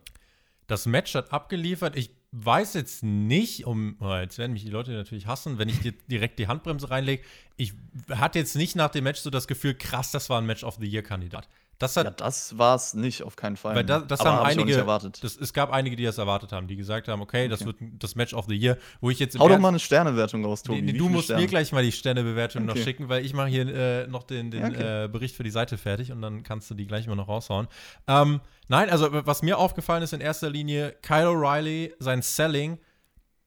[0.67, 1.95] Das Match hat abgeliefert.
[1.95, 5.80] Ich weiß jetzt nicht, um, oh, jetzt werden mich die Leute natürlich hassen, wenn ich
[5.80, 7.23] dir direkt die Handbremse reinlege.
[7.57, 7.73] Ich
[8.09, 10.77] hatte jetzt nicht nach dem Match so das Gefühl, krass, das war ein Match of
[10.80, 11.47] the Year-Kandidat.
[11.80, 13.75] Das hat, ja, das war es nicht, auf keinen Fall.
[13.75, 15.23] Weil da, das Aber haben hab einige erwartet.
[15.23, 17.77] Das, es gab einige, die das erwartet haben, die gesagt haben, okay, okay, das wird
[17.99, 20.82] das Match of the Year, wo ich jetzt Hau doch mal eine Sternewertung raus, Tobi.
[20.82, 21.41] Nee, du musst Sterne?
[21.41, 22.77] mir gleich mal die Sternebewertung okay.
[22.77, 25.05] noch schicken, weil ich mache hier äh, noch den, den okay.
[25.05, 27.67] äh, Bericht für die Seite fertig und dann kannst du die gleich mal noch raushauen.
[28.07, 32.80] Ähm, nein, also was mir aufgefallen ist in erster Linie, Kyle O'Reilly, sein Selling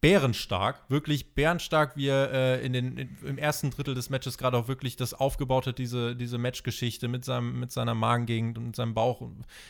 [0.03, 4.57] bärenstark, wirklich bärenstark, wie er äh, in den, in, im ersten Drittel des Matches gerade
[4.59, 9.23] auch wirklich das aufgebaut hat, diese, diese Matchgeschichte mit, mit seiner Magengegend und seinem Bauch,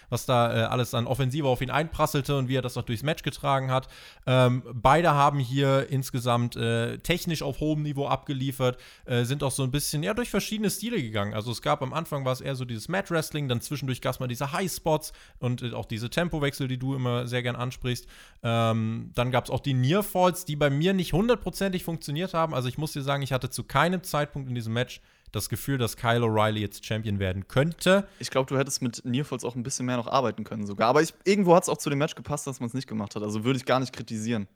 [0.08, 3.02] was da äh, alles an Offensive auf ihn einprasselte und wie er das auch durchs
[3.02, 3.88] Match getragen hat.
[4.26, 9.64] Ähm, beide haben hier insgesamt äh, technisch auf hohem Niveau abgeliefert, äh, sind auch so
[9.64, 11.34] ein bisschen, ja, durch verschiedene Stile gegangen.
[11.34, 14.20] Also es gab am Anfang war es eher so dieses Mat-Wrestling, dann zwischendurch gab es
[14.20, 18.06] mal diese High-Spots und äh, auch diese Tempowechsel, die du immer sehr gern ansprichst.
[18.42, 22.54] Ähm, dann gab es auch die Near Falls, die bei mir nicht hundertprozentig funktioniert haben.
[22.54, 25.00] Also ich muss dir sagen, ich hatte zu keinem Zeitpunkt in diesem Match
[25.32, 28.06] das Gefühl, dass Kyle O'Reilly jetzt Champion werden könnte.
[28.20, 30.88] Ich glaube, du hättest mit Nearfalls auch ein bisschen mehr noch arbeiten können sogar.
[30.88, 33.16] Aber ich, irgendwo hat es auch zu dem Match gepasst, dass man es nicht gemacht
[33.16, 33.24] hat.
[33.24, 34.46] Also würde ich gar nicht kritisieren.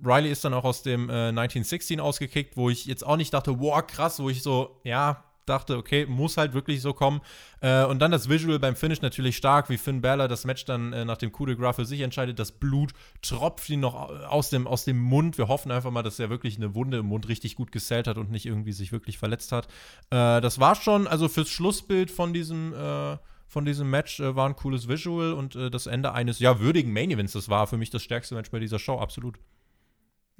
[0.00, 3.58] Riley ist dann auch aus dem äh, 1916 ausgekickt, wo ich jetzt auch nicht dachte,
[3.58, 7.20] wow, krass, wo ich so, ja, dachte, okay, muss halt wirklich so kommen.
[7.60, 10.92] Äh, und dann das Visual beim Finish natürlich stark, wie Finn Balor das Match dann
[10.92, 12.38] äh, nach dem Coup de Gras für sich entscheidet.
[12.38, 12.92] Das Blut
[13.22, 13.94] tropft ihn noch
[14.28, 15.38] aus dem, aus dem Mund.
[15.38, 18.18] Wir hoffen einfach mal, dass er wirklich eine Wunde im Mund richtig gut gesellt hat
[18.18, 19.66] und nicht irgendwie sich wirklich verletzt hat.
[20.10, 23.16] Äh, das war schon, also fürs Schlussbild von diesem äh,
[23.46, 26.92] von diesem Match äh, war ein cooles Visual und äh, das Ende eines ja würdigen
[26.92, 27.34] Main Events.
[27.34, 29.38] Das war für mich das stärkste Match bei dieser Show, absolut.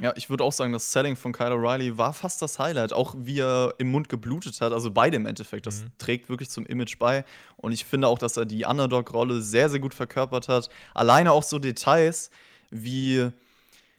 [0.01, 2.93] Ja, ich würde auch sagen, das Selling von Kyle O'Reilly war fast das Highlight.
[2.93, 5.67] Auch wie er im Mund geblutet hat, also beide im Endeffekt.
[5.67, 5.93] Das Mhm.
[5.99, 7.25] trägt wirklich zum Image bei.
[7.57, 10.69] Und ich finde auch, dass er die Underdog-Rolle sehr, sehr gut verkörpert hat.
[10.95, 12.31] Alleine auch so Details
[12.71, 13.31] wie.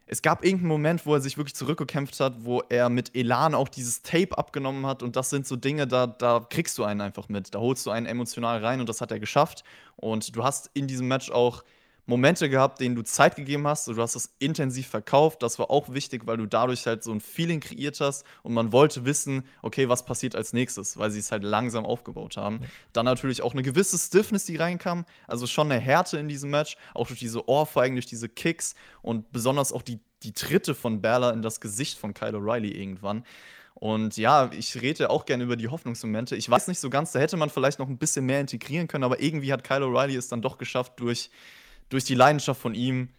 [0.08, 3.70] Es gab irgendeinen Moment, wo er sich wirklich zurückgekämpft hat, wo er mit Elan auch
[3.70, 5.02] dieses Tape abgenommen hat.
[5.02, 7.56] Und das sind so Dinge, da, da kriegst du einen einfach mit.
[7.56, 9.64] Da holst du einen emotional rein und das hat er geschafft.
[9.96, 11.64] Und du hast in diesem Match auch
[12.06, 13.88] Momente gehabt, denen du Zeit gegeben hast.
[13.88, 15.42] Du hast es intensiv verkauft.
[15.42, 18.72] Das war auch wichtig, weil du dadurch halt so ein Feeling kreiert hast und man
[18.72, 22.62] wollte wissen, okay, was passiert als nächstes, weil sie es halt langsam aufgebaut haben.
[22.94, 25.06] Dann natürlich auch eine gewisse Stiffness, die reinkam.
[25.28, 29.32] Also schon eine Härte in diesem Match, auch durch diese Ohrfeigen, durch diese Kicks und
[29.32, 33.24] besonders auch die, die Tritte von Bella in das Gesicht von Kyle O'Reilly irgendwann.
[33.74, 36.36] Und ja, ich rede auch gerne über die Hoffnungsmomente.
[36.38, 39.04] Ich weiß nicht so ganz, da hätte man vielleicht noch ein bisschen mehr integrieren können,
[39.04, 41.30] aber irgendwie hat Kyle O'Reilly es dann doch geschafft, durch,
[41.90, 43.10] durch die Leidenschaft von ihm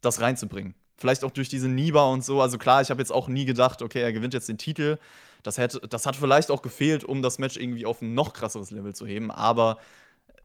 [0.00, 0.74] das reinzubringen.
[0.96, 2.42] Vielleicht auch durch diese Niba und so.
[2.42, 4.98] Also klar, ich habe jetzt auch nie gedacht, okay, er gewinnt jetzt den Titel.
[5.42, 8.70] Das, hätte, das hat vielleicht auch gefehlt, um das Match irgendwie auf ein noch krasseres
[8.70, 9.30] Level zu heben.
[9.30, 9.78] Aber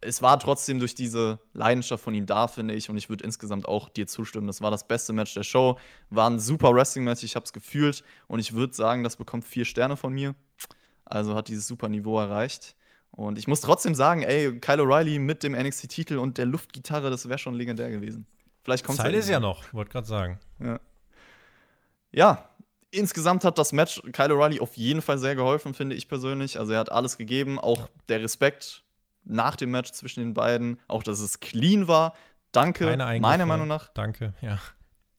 [0.02, 2.90] es war trotzdem durch diese Leidenschaft von ihm da, finde ich.
[2.90, 4.48] Und ich würde insgesamt auch dir zustimmen.
[4.48, 5.78] Das war das beste Match der Show.
[6.10, 7.24] War ein super Wrestling-Match.
[7.24, 8.04] Ich habe es gefühlt.
[8.28, 10.36] Und ich würde sagen, das bekommt vier Sterne von mir.
[11.04, 12.76] Also hat dieses super Niveau erreicht.
[13.16, 17.30] Und ich muss trotzdem sagen, ey, Kyle O'Reilly mit dem NXT-Titel und der Luftgitarre, das
[17.30, 18.28] wäre schon legendär gewesen.
[18.64, 20.40] Vielleicht kommt Zeit ist ja noch, wollte gerade sagen.
[20.60, 20.80] ja.
[22.12, 22.50] ja,
[22.92, 26.60] insgesamt hat das Match Kyle O'Reilly auf jeden Fall sehr geholfen, finde ich persönlich.
[26.60, 28.84] Also er hat alles gegeben, auch der Respekt
[29.24, 32.16] nach dem Match zwischen den beiden, auch dass es clean war.
[32.52, 33.90] Danke, meiner Meinung nach.
[33.94, 34.60] Danke, ja.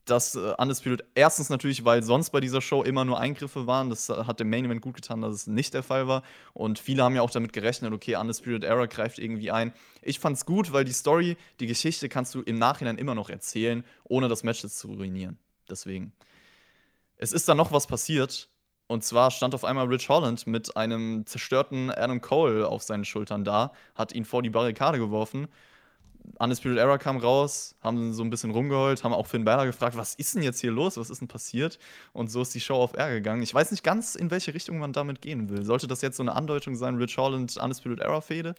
[0.06, 3.90] Das äh, Undisputed, erstens natürlich, weil sonst bei dieser Show immer nur Eingriffe waren.
[3.90, 6.22] Das äh, hat dem Main Event gut getan, dass es nicht der Fall war.
[6.54, 9.72] Und viele haben ja auch damit gerechnet, okay, Undisputed Era greift irgendwie ein.
[10.02, 13.84] Ich fand's gut, weil die Story, die Geschichte kannst du im Nachhinein immer noch erzählen,
[14.04, 15.38] ohne das Match jetzt zu ruinieren.
[15.68, 16.12] Deswegen.
[17.16, 18.48] Es ist dann noch was passiert.
[18.86, 23.42] Und zwar stand auf einmal Rich Holland mit einem zerstörten Adam Cole auf seinen Schultern
[23.42, 25.48] da, hat ihn vor die Barrikade geworfen.
[26.38, 30.14] Undisputed Era kam raus, haben so ein bisschen rumgeheult, haben auch Finn Balor gefragt, was
[30.14, 31.78] ist denn jetzt hier los, was ist denn passiert?
[32.12, 33.42] Und so ist die Show auf Air gegangen.
[33.42, 35.64] Ich weiß nicht ganz, in welche Richtung man damit gehen will.
[35.64, 38.54] Sollte das jetzt so eine Andeutung sein, Rich Holland, Undisputed Era Fehde?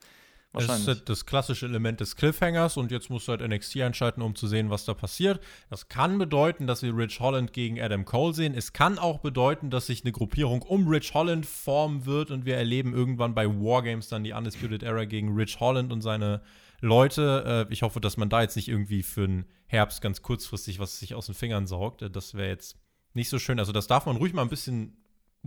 [0.54, 1.04] Das ist Wahrscheinlich.
[1.04, 4.70] das klassische Element des Cliffhangers und jetzt musst du halt NXT einschalten, um zu sehen,
[4.70, 5.40] was da passiert.
[5.70, 8.56] Das kann bedeuten, dass wir Rich Holland gegen Adam Cole sehen.
[8.56, 12.56] Es kann auch bedeuten, dass sich eine Gruppierung um Rich Holland formen wird und wir
[12.56, 16.42] erleben irgendwann bei Wargames dann die Undisputed Era gegen Rich Holland und seine
[16.82, 17.66] Leute.
[17.70, 21.00] Äh, ich hoffe, dass man da jetzt nicht irgendwie für den Herbst ganz kurzfristig was
[21.00, 22.02] sich aus den Fingern saugt.
[22.02, 22.78] Äh, Das wäre jetzt
[23.14, 23.60] nicht so schön.
[23.60, 24.98] Also das darf man ruhig mal ein bisschen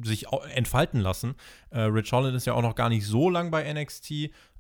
[0.02, 1.34] sich entfalten lassen.
[1.70, 4.10] Äh, Rich Holland ist ja auch noch gar nicht so lang bei NXT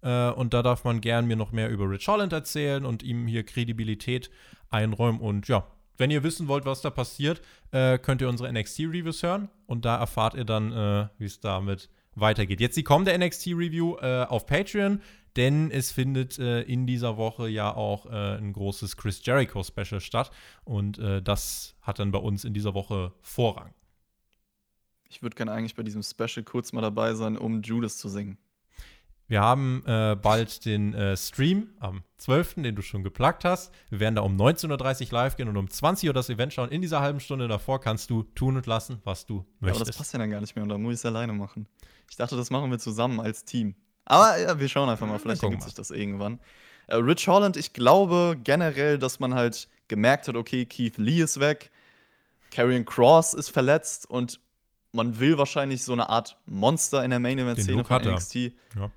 [0.02, 3.26] äh, und da darf man gern mir noch mehr über Rich Holland erzählen und ihm
[3.26, 4.30] hier Kredibilität
[4.70, 5.20] einräumen.
[5.20, 5.66] Und ja,
[5.96, 7.40] wenn ihr wissen wollt, was da passiert,
[7.72, 11.88] äh, könnt ihr unsere NXT-Reviews hören und da erfahrt ihr dann, äh, wie es damit
[12.14, 12.60] weitergeht.
[12.60, 15.00] Jetzt die kommende NXT-Review äh, auf Patreon,
[15.36, 20.30] denn es findet äh, in dieser Woche ja auch äh, ein großes Chris Jericho-Special statt
[20.64, 23.72] und äh, das hat dann bei uns in dieser Woche Vorrang.
[25.08, 28.38] Ich würde gerne eigentlich bei diesem Special kurz mal dabei sein, um Judas zu singen.
[29.26, 33.72] Wir haben äh, bald den äh, Stream am 12., den du schon geplagt hast.
[33.88, 36.68] Wir werden da um 19.30 Uhr live gehen und um 20 Uhr das Event schauen.
[36.70, 39.88] In dieser halben Stunde davor kannst du tun und lassen, was du Ja, aber möchtest.
[39.90, 41.68] das passt ja dann gar nicht mehr und da muss ich es alleine machen.
[42.10, 43.76] Ich dachte, das machen wir zusammen als Team.
[44.04, 46.40] Aber ja, wir schauen einfach mal, vielleicht ergibt sich das irgendwann.
[46.86, 51.40] Äh, Rich Holland, ich glaube generell, dass man halt gemerkt hat, okay, Keith Lee ist
[51.40, 51.70] weg,
[52.50, 54.40] Karrion Cross ist verletzt und
[54.92, 58.02] man will wahrscheinlich so eine Art Monster in der Main Event Szene von.
[58.02, 58.34] NXT.
[58.34, 58.90] Ja.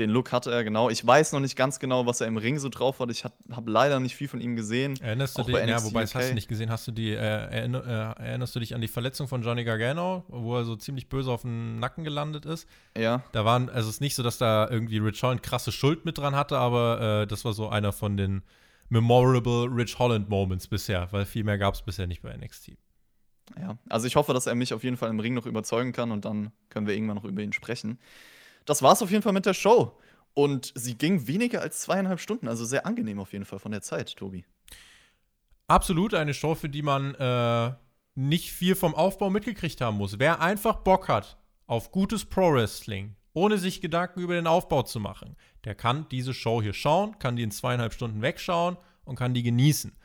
[0.00, 0.88] Den Look hatte er genau.
[0.88, 3.10] Ich weiß noch nicht ganz genau, was er im Ring so drauf hat.
[3.10, 4.98] Ich habe leider nicht viel von ihm gesehen.
[5.00, 8.16] Erinnerst du dich, ja, wobei das hast du nicht gesehen, hast du die, äh, erinner,
[8.18, 11.30] äh, erinnerst du dich an die Verletzung von Johnny Gargano, wo er so ziemlich böse
[11.30, 12.66] auf den Nacken gelandet ist?
[12.96, 16.06] Ja, Da waren, also es ist nicht so, dass da irgendwie Rich Holland krasse Schuld
[16.06, 18.42] mit dran hatte, aber äh, das war so einer von den
[18.88, 22.72] memorable Rich Holland Moments bisher, weil viel mehr gab es bisher nicht bei NXT.
[23.58, 26.10] Ja, also ich hoffe, dass er mich auf jeden Fall im Ring noch überzeugen kann
[26.10, 27.98] und dann können wir irgendwann noch über ihn sprechen.
[28.70, 29.98] Das war's auf jeden Fall mit der Show.
[30.32, 33.82] Und sie ging weniger als zweieinhalb Stunden, also sehr angenehm auf jeden Fall von der
[33.82, 34.44] Zeit, Tobi.
[35.66, 37.72] Absolut eine Show, für die man äh,
[38.14, 40.20] nicht viel vom Aufbau mitgekriegt haben muss.
[40.20, 45.34] Wer einfach Bock hat auf gutes Pro-Wrestling, ohne sich Gedanken über den Aufbau zu machen,
[45.64, 49.42] der kann diese Show hier schauen, kann die in zweieinhalb Stunden wegschauen und kann die
[49.42, 49.98] genießen.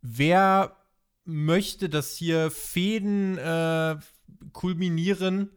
[0.00, 0.76] Wer
[1.24, 3.96] möchte, dass hier Fäden äh,
[4.52, 5.50] kulminieren,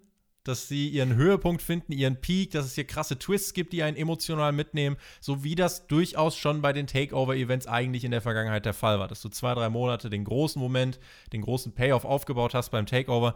[0.50, 3.95] dass sie ihren Höhepunkt finden, ihren Peak, dass es hier krasse Twists gibt, die einen
[3.95, 8.74] emotional mitnehmen, so wie das durchaus schon bei den Takeover-Events eigentlich in der Vergangenheit der
[8.74, 11.00] Fall war, dass du zwei, drei Monate den großen Moment,
[11.32, 13.36] den großen Payoff aufgebaut hast beim Takeover.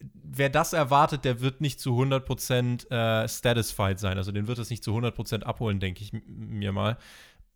[0.00, 4.18] Wer das erwartet, der wird nicht zu 100% äh, satisfied sein.
[4.18, 6.98] Also den wird es nicht zu 100% abholen, denke ich mir mal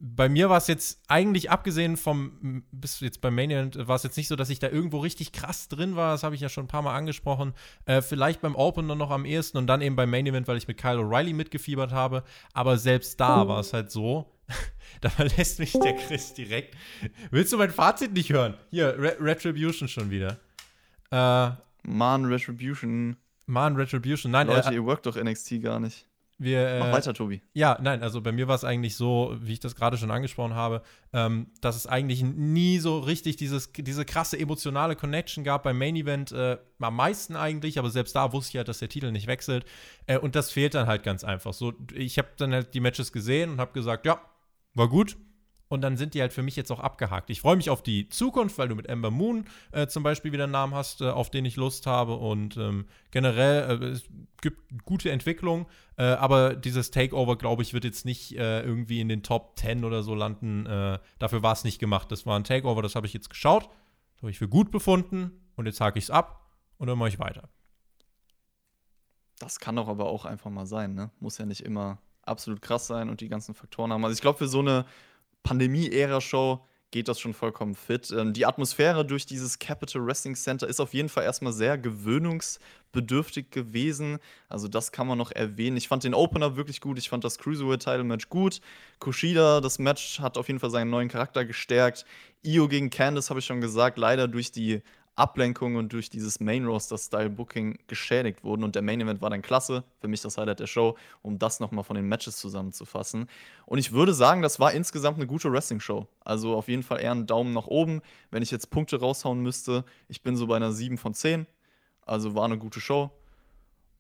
[0.01, 4.17] bei mir war es jetzt eigentlich abgesehen vom, bis jetzt beim Mania, war es jetzt
[4.17, 6.13] nicht so, dass ich da irgendwo richtig krass drin war.
[6.13, 7.53] Das habe ich ja schon ein paar Mal angesprochen.
[7.85, 10.69] Äh, vielleicht beim Opener noch am ehesten und dann eben beim Main Event, weil ich
[10.69, 12.23] mit Kyle O'Reilly mitgefiebert habe.
[12.53, 13.49] Aber selbst da oh.
[13.49, 14.33] war es halt so.
[15.01, 16.77] da verlässt mich der Chris direkt.
[17.31, 18.55] Willst du mein Fazit nicht hören?
[18.71, 20.39] Hier, Re Retribution schon wieder.
[21.11, 21.51] Äh,
[21.83, 23.17] Mann, Retribution.
[23.47, 24.31] Mann, Retribution.
[24.31, 26.07] Nein, Leute, äh, ihr workt doch NXT gar nicht.
[26.41, 27.43] Wir, äh, Mach weiter, Tobi.
[27.53, 30.55] Ja, nein, also bei mir war es eigentlich so, wie ich das gerade schon angesprochen
[30.55, 30.83] habe,
[31.13, 35.97] ähm, dass es eigentlich nie so richtig dieses, diese krasse emotionale Connection gab beim Main
[35.97, 36.31] Event.
[36.31, 39.65] Äh, am meisten eigentlich, aber selbst da wusste ich halt, dass der Titel nicht wechselt.
[40.07, 41.53] Äh, und das fehlt dann halt ganz einfach.
[41.53, 44.21] So, ich habe dann halt die Matches gesehen und habe gesagt, ja,
[44.75, 45.17] war gut.
[45.69, 47.29] Und dann sind die halt für mich jetzt auch abgehakt.
[47.31, 50.45] Ich freue mich auf die Zukunft, weil du mit Ember Moon äh, zum Beispiel wieder
[50.45, 52.15] einen Namen hast, äh, auf den ich Lust habe.
[52.17, 54.05] Und ähm, generell, äh, es
[54.41, 55.67] gibt gute Entwicklung.
[55.97, 59.85] Äh, aber dieses Takeover, glaube ich, wird jetzt nicht äh, irgendwie in den Top 10
[59.85, 60.65] oder so landen.
[60.65, 62.11] Äh, dafür war es nicht gemacht.
[62.11, 63.69] Das war ein Takeover, das habe ich jetzt geschaut.
[64.15, 65.33] Das habe ich für gut befunden.
[65.57, 66.49] Und jetzt hake ich es ab
[66.79, 67.49] und dann mache ich weiter.
[69.39, 71.11] Das kann doch aber auch einfach mal sein, ne?
[71.21, 74.05] Muss ja nicht immer absolut krass sein und die ganzen Faktoren haben.
[74.05, 74.85] Also ich glaube, für so eine
[75.43, 76.61] Pandemie-Ära-Show
[76.91, 78.11] geht das schon vollkommen fit.
[78.11, 83.51] Ähm, die Atmosphäre durch dieses Capital Wrestling Center ist auf jeden Fall erstmal sehr gewöhnungsbedürftig
[83.51, 84.19] gewesen.
[84.49, 85.77] Also das kann man noch erwähnen.
[85.77, 86.99] Ich fand den Opener wirklich gut.
[86.99, 88.61] Ich fand das Cruiserweight-Title-Match gut.
[89.01, 92.07] Kushida, das Match hat auf jeden Fall seinen neuen Charakter gestärkt.
[92.43, 93.99] Io gegen Candice habe ich schon gesagt.
[93.99, 94.83] Leider durch die
[95.19, 99.31] Ablenkung und durch dieses Main Roster Style Booking geschädigt wurden und der Main Event war
[99.31, 103.29] dann klasse, für mich das Highlight der Show, um das nochmal von den Matches zusammenzufassen.
[103.67, 106.07] Und ich würde sagen, das war insgesamt eine gute Wrestling Show.
[106.21, 108.01] Also auf jeden Fall eher einen Daumen nach oben.
[108.31, 111.47] Wenn ich jetzt Punkte raushauen müsste, ich bin so bei einer 7 von 10.
[112.03, 113.11] Also war eine gute Show.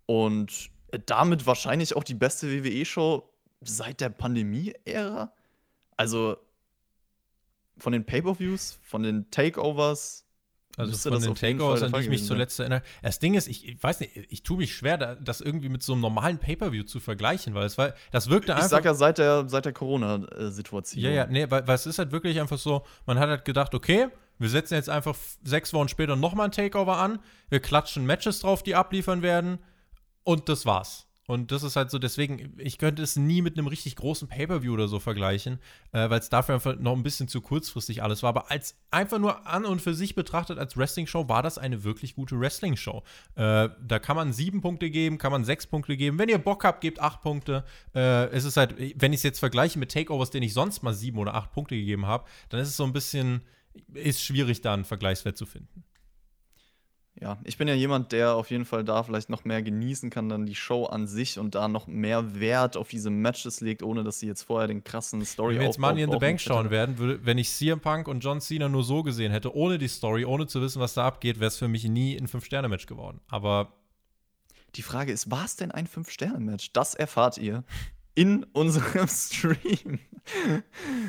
[0.06, 0.70] Und
[1.06, 3.28] damit wahrscheinlich auch die beste WWE-Show
[3.60, 5.32] seit der Pandemie-Ära.
[5.96, 6.36] Also
[7.76, 10.27] von den Pay-Per-Views, von den Takeovers,
[10.78, 12.82] also von den Takeovers, an die ich mich zuletzt erinnere.
[13.02, 15.92] Das Ding ist, ich, ich, weiß nicht, ich tue mich schwer, das irgendwie mit so
[15.92, 18.66] einem normalen Pay-Per-View zu vergleichen, weil es war, das wirkte einfach.
[18.66, 21.02] Ich sag ja seit der, seit der Corona-Situation.
[21.02, 23.74] Ja, ja, nee, weil, weil es ist halt wirklich einfach so, man hat halt gedacht,
[23.74, 24.08] okay,
[24.38, 27.18] wir setzen jetzt einfach sechs Wochen später nochmal ein Takeover an,
[27.48, 29.58] wir klatschen Matches drauf, die abliefern werden
[30.22, 31.07] und das war's.
[31.28, 34.72] Und das ist halt so, deswegen, ich könnte es nie mit einem richtig großen Pay-Per-View
[34.72, 35.58] oder so vergleichen,
[35.92, 38.30] äh, weil es dafür einfach noch ein bisschen zu kurzfristig alles war.
[38.30, 42.14] Aber als einfach nur an und für sich betrachtet als Wrestling-Show war das eine wirklich
[42.14, 43.02] gute Wrestling-Show.
[43.34, 46.18] Äh, da kann man sieben Punkte geben, kann man sechs Punkte geben.
[46.18, 47.62] Wenn ihr Bock habt, gebt acht Punkte.
[47.94, 50.94] Äh, es ist halt, wenn ich es jetzt vergleiche mit Takeovers, denen ich sonst mal
[50.94, 53.42] sieben oder acht Punkte gegeben habe, dann ist es so ein bisschen,
[53.92, 55.84] ist schwierig, da einen Vergleichswert zu finden
[57.20, 60.28] ja, ich bin ja jemand, der auf jeden Fall da vielleicht noch mehr genießen kann,
[60.28, 64.04] dann die Show an sich und da noch mehr Wert auf diese Matches legt, ohne
[64.04, 66.70] dass sie jetzt vorher den krassen story Wenn wir jetzt Money in the Bank schauen
[66.70, 69.88] werden, würde, wenn ich CM Punk und John Cena nur so gesehen hätte, ohne die
[69.88, 73.20] Story, ohne zu wissen, was da abgeht, wäre es für mich nie ein Fünf-Sterne-Match geworden.
[73.28, 73.72] Aber.
[74.74, 76.72] Die Frage ist, war es denn ein Fünf-Sterne-Match?
[76.72, 77.64] Das erfahrt ihr
[78.18, 80.00] in unserem Stream.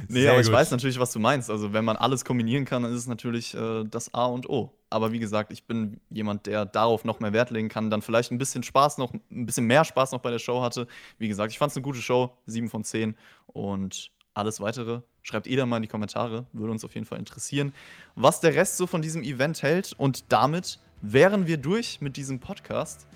[0.08, 0.56] nee, Sehr aber ich gut.
[0.56, 1.50] weiß natürlich, was du meinst.
[1.50, 4.72] Also, wenn man alles kombinieren kann, dann ist es natürlich äh, das A und O.
[4.92, 8.32] Aber wie gesagt, ich bin jemand, der darauf noch mehr Wert legen kann, dann vielleicht
[8.32, 10.86] ein bisschen Spaß noch, ein bisschen mehr Spaß noch bei der Show hatte.
[11.18, 13.16] Wie gesagt, ich fand es eine gute Show, 7 von 10.
[13.48, 17.18] Und alles weitere schreibt ihr da mal in die Kommentare, würde uns auf jeden Fall
[17.18, 17.74] interessieren,
[18.16, 19.94] was der Rest so von diesem Event hält.
[19.98, 23.08] Und damit wären wir durch mit diesem Podcast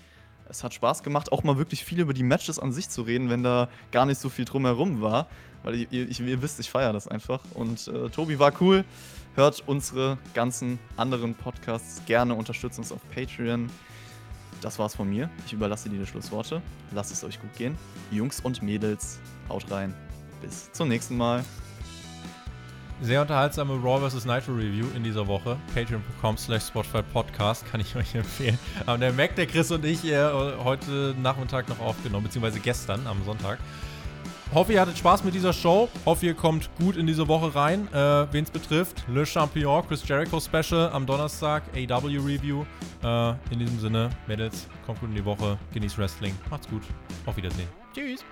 [0.50, 3.30] es hat Spaß gemacht, auch mal wirklich viel über die Matches an sich zu reden,
[3.30, 5.28] wenn da gar nicht so viel drumherum war.
[5.64, 7.40] Weil ihr, ich, ihr wisst, ich feiere das einfach.
[7.54, 8.84] Und äh, Tobi war cool.
[9.36, 13.70] Hört unsere ganzen anderen Podcasts gerne, unterstützt uns auf Patreon.
[14.62, 15.30] Das war's von mir.
[15.46, 16.62] Ich überlasse dir die Schlussworte.
[16.92, 17.78] Lasst es euch gut gehen.
[18.12, 19.20] Jungs und Mädels,
[19.50, 19.94] haut rein.
[20.42, 21.44] Bis zum nächsten Mal.
[23.04, 24.24] Sehr unterhaltsame Raw vs.
[24.24, 25.58] Nitro Review in dieser Woche.
[25.76, 28.58] Patreon.com slash Spotify Podcast kann ich euch empfehlen.
[28.86, 30.32] Aber der Mac, der Chris und ich äh,
[30.64, 33.60] heute Nachmittag noch aufgenommen, beziehungsweise gestern am Sonntag.
[34.54, 35.90] Hoffe, ihr hattet Spaß mit dieser Show.
[36.06, 37.90] Hoffe, ihr kommt gut in diese Woche rein.
[37.92, 42.64] Äh, Wen es betrifft, Le Champion, Chris Jericho Special am Donnerstag, AW Review.
[43.04, 46.38] Äh, in diesem Sinne, Mädels, kommt gut in die Woche, genießt Wrestling.
[46.50, 46.84] Macht's gut.
[47.26, 47.68] Auf Wiedersehen.
[47.94, 48.24] Tschüss.